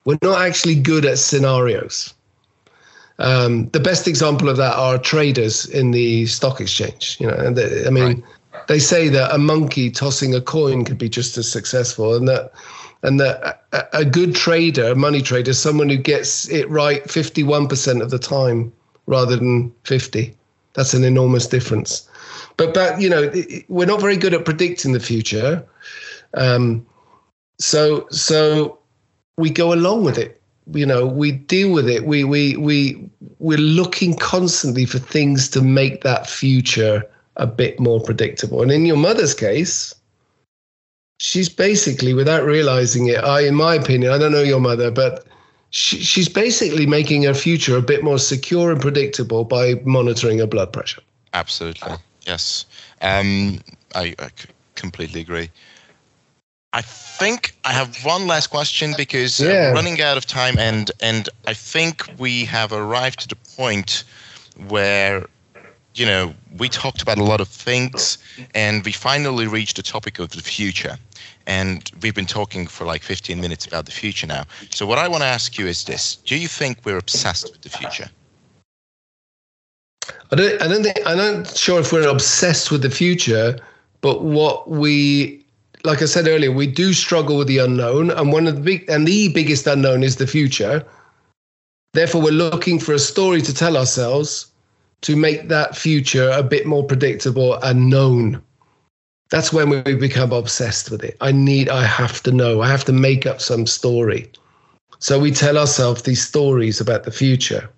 [0.05, 2.13] We're not actually good at scenarios.
[3.19, 7.17] Um, the best example of that are traders in the stock exchange.
[7.19, 8.23] You know, and they, I mean,
[8.53, 8.67] right.
[8.67, 12.53] they say that a monkey tossing a coin could be just as successful, and that
[13.03, 18.01] and that a, good trader, a money trader, is someone who gets it right 51%
[18.01, 18.71] of the time
[19.05, 20.35] rather than 50.
[20.73, 22.07] That's an enormous difference.
[22.57, 23.31] But but you know,
[23.67, 25.65] we're not very good at predicting the future.
[26.33, 26.85] Um,
[27.59, 28.79] so so
[29.37, 30.41] we go along with it.
[30.73, 32.05] You know, we deal with it.
[32.05, 37.03] We we we we're looking constantly for things to make that future
[37.37, 38.61] a bit more predictable.
[38.61, 39.93] And in your mother's case,
[41.17, 45.25] she's basically, without realizing it, I, in my opinion, I don't know your mother, but
[45.71, 50.47] she, she's basically making her future a bit more secure and predictable by monitoring her
[50.47, 51.01] blood pressure.
[51.33, 51.93] Absolutely,
[52.25, 52.65] yes.
[53.01, 53.59] Um,
[53.95, 54.29] I, I
[54.75, 55.49] completely agree.
[56.73, 59.69] I think I have one last question because yeah.
[59.69, 64.03] I'm running out of time, and and I think we have arrived to the point
[64.67, 65.25] where
[65.97, 68.17] you know we talked about a lot of things,
[68.53, 70.97] and we finally reached the topic of the future
[71.47, 74.43] and we've been talking for like 15 minutes about the future now.
[74.69, 77.61] So what I want to ask you is this: Do you think we're obsessed with
[77.61, 78.09] the future?
[80.31, 80.61] I don't.
[80.61, 80.99] I don't think.
[81.05, 83.57] I'm not sure if we're obsessed with the future,
[84.01, 85.45] but what we,
[85.85, 88.89] like I said earlier, we do struggle with the unknown, and one of the big
[88.89, 90.85] and the biggest unknown is the future.
[91.93, 94.51] Therefore, we're looking for a story to tell ourselves
[95.01, 98.41] to make that future a bit more predictable and known
[99.29, 101.17] that's when we become obsessed with it.
[101.21, 104.31] I need, I have to know, I have to make up some story.
[104.99, 107.69] So we tell ourselves these stories about the future.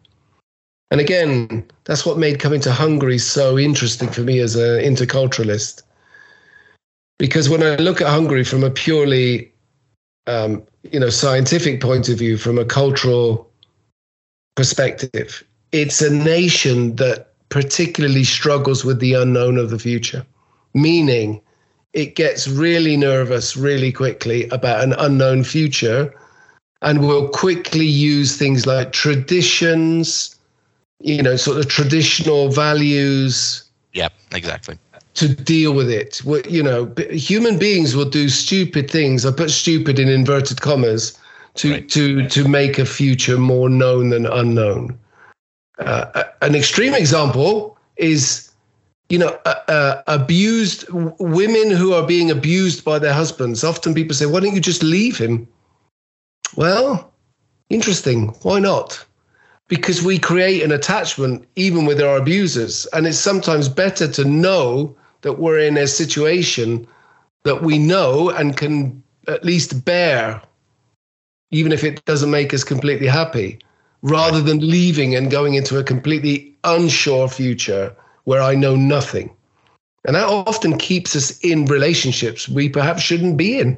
[0.92, 5.84] And again, that's what made coming to Hungary so interesting for me as an interculturalist.
[7.18, 9.52] Because when I look at Hungary from a purely,
[10.28, 13.50] um, you know, scientific point of view, from a cultural
[14.56, 20.26] perspective, it's a nation that particularly struggles with the unknown of the future
[20.74, 21.42] meaning
[21.94, 26.14] it gets really nervous really quickly about an unknown future
[26.82, 30.36] and will quickly use things like traditions,
[31.00, 33.64] you know, sort of traditional values.
[33.94, 34.78] Yeah, exactly.
[35.16, 36.22] To deal with it.
[36.50, 39.26] You know, human beings will do stupid things.
[39.26, 41.18] I put stupid in inverted commas
[41.56, 41.90] to, right.
[41.90, 44.98] to, to make a future more known than unknown.
[45.80, 48.50] Uh, an extreme example is
[49.10, 53.64] you know, uh, abused women who are being abused by their husbands.
[53.64, 55.48] Often people say, why don't you just leave him?
[56.56, 57.12] Well,
[57.70, 58.28] interesting.
[58.44, 59.04] Why not?
[59.68, 62.86] Because we create an attachment even with our abusers.
[62.94, 66.88] And it's sometimes better to know that we're in a situation
[67.44, 70.42] that we know and can at least bear,
[71.50, 73.60] even if it doesn't make us completely happy,
[74.02, 79.32] rather than leaving and going into a completely unsure future where I know nothing.
[80.06, 83.78] And that often keeps us in relationships we perhaps shouldn't be in.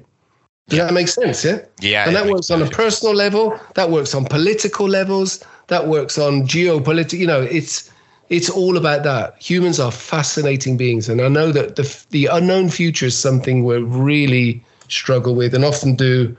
[0.69, 0.85] Does yeah.
[0.85, 1.43] that make sense?
[1.43, 1.59] Yeah.
[1.79, 2.05] Yeah.
[2.05, 3.59] And that works on a personal level.
[3.75, 5.43] That works on political levels.
[5.67, 7.17] That works on geopolitical.
[7.17, 7.89] You know, it's
[8.29, 9.41] it's all about that.
[9.41, 13.77] Humans are fascinating beings, and I know that the the unknown future is something we
[13.77, 16.37] really struggle with, and often do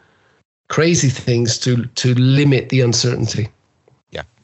[0.68, 3.48] crazy things to to limit the uncertainty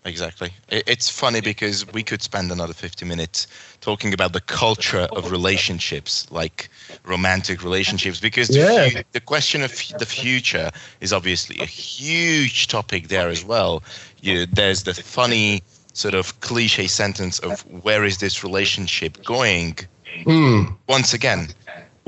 [0.08, 0.50] exactly.
[0.68, 3.46] It's funny because we could spend another 50 minutes
[3.80, 6.68] talking about the culture of relationships, like
[7.04, 8.88] romantic relationships, because yeah.
[8.88, 13.82] the, the, question of the future is obviously a huge topic there as well.
[14.20, 19.76] You, there's the funny sort of cliche sentence of where is this relationship going?
[20.24, 20.76] Mm.
[20.88, 21.48] Once again,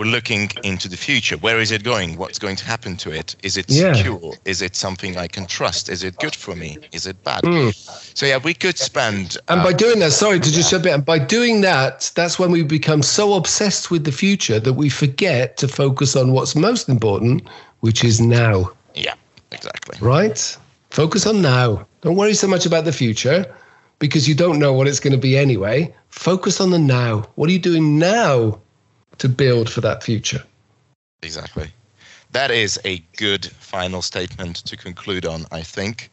[0.00, 1.36] we're looking into the future.
[1.36, 2.16] Where is it going?
[2.16, 3.36] What's going to happen to it?
[3.42, 3.92] Is it yeah.
[3.92, 4.32] secure?
[4.46, 5.90] Is it something I can trust?
[5.90, 6.78] Is it good for me?
[6.92, 7.42] Is it bad?
[7.42, 7.74] Mm.
[8.16, 9.36] So yeah, we could spend.
[9.48, 11.02] And by uh, doing that, sorry to just jump in.
[11.02, 15.58] By doing that, that's when we become so obsessed with the future that we forget
[15.58, 17.46] to focus on what's most important,
[17.80, 18.72] which is now.
[18.94, 19.16] Yeah.
[19.52, 19.98] Exactly.
[20.00, 20.56] Right?
[20.88, 21.86] Focus on now.
[22.00, 23.44] Don't worry so much about the future
[23.98, 25.94] because you don't know what it's going to be anyway.
[26.08, 27.28] Focus on the now.
[27.34, 28.58] What are you doing now
[29.20, 30.44] to build for that future?
[31.22, 31.72] Exactly.
[32.32, 36.10] That is a good final statement to conclude on, I think.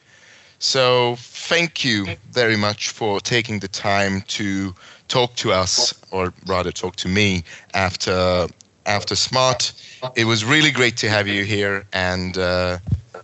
[0.59, 4.73] So, thank you very much for taking the time to
[5.07, 7.43] talk to us, or rather, talk to me
[7.73, 8.47] after
[8.85, 9.73] after Smart.
[10.15, 12.79] It was really great to have you here, and uh,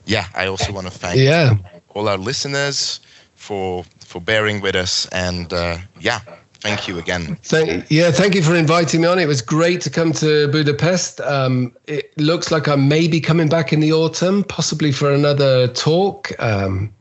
[0.05, 1.55] yeah, I also want to thank Yeah.
[1.93, 2.99] all our listeners
[3.35, 6.21] for for bearing with us, and uh, yeah,
[6.63, 7.37] thank you again.
[7.43, 9.19] Thank, yeah, thank you for inviting me on.
[9.19, 11.19] It was great to come to Budapest.
[11.21, 15.67] Um, it looks like I may be coming back in the autumn, possibly for another
[15.67, 16.31] talk.
[16.39, 16.93] Um,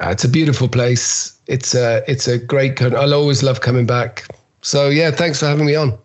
[0.00, 1.38] uh, it's a beautiful place.
[1.46, 2.82] It's a it's a great.
[2.82, 4.26] I'll always love coming back.
[4.62, 5.96] So yeah, thanks for having me on.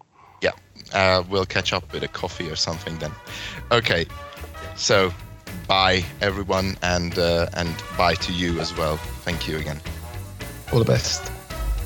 [0.41, 0.51] Yeah,
[0.93, 3.11] uh, we'll catch up with a coffee or something then.
[3.71, 4.05] Okay,
[4.75, 5.11] so
[5.67, 8.97] bye everyone, and uh, and bye to you as well.
[9.23, 9.81] Thank you again.
[10.71, 11.34] All the best.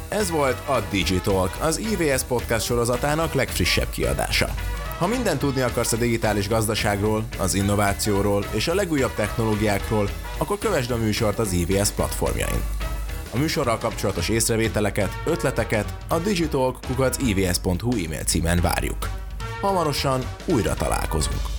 [0.10, 4.54] Ez volt a Digitalk, az IVS podcast sorozatának legfrissebb kiadása.
[4.98, 10.92] Ha mindent tudni akarsz a digitális gazdaságról, az innovációról és a legújabb technológiákról, akkor kövesd
[10.92, 12.62] a műsort az IVS platformjain.
[13.34, 19.10] A műsorral kapcsolatos észrevételeket, ötleteket a digitalk.ivs.hu e-mail címen várjuk.
[19.62, 21.59] Hamarosan újra találkozunk.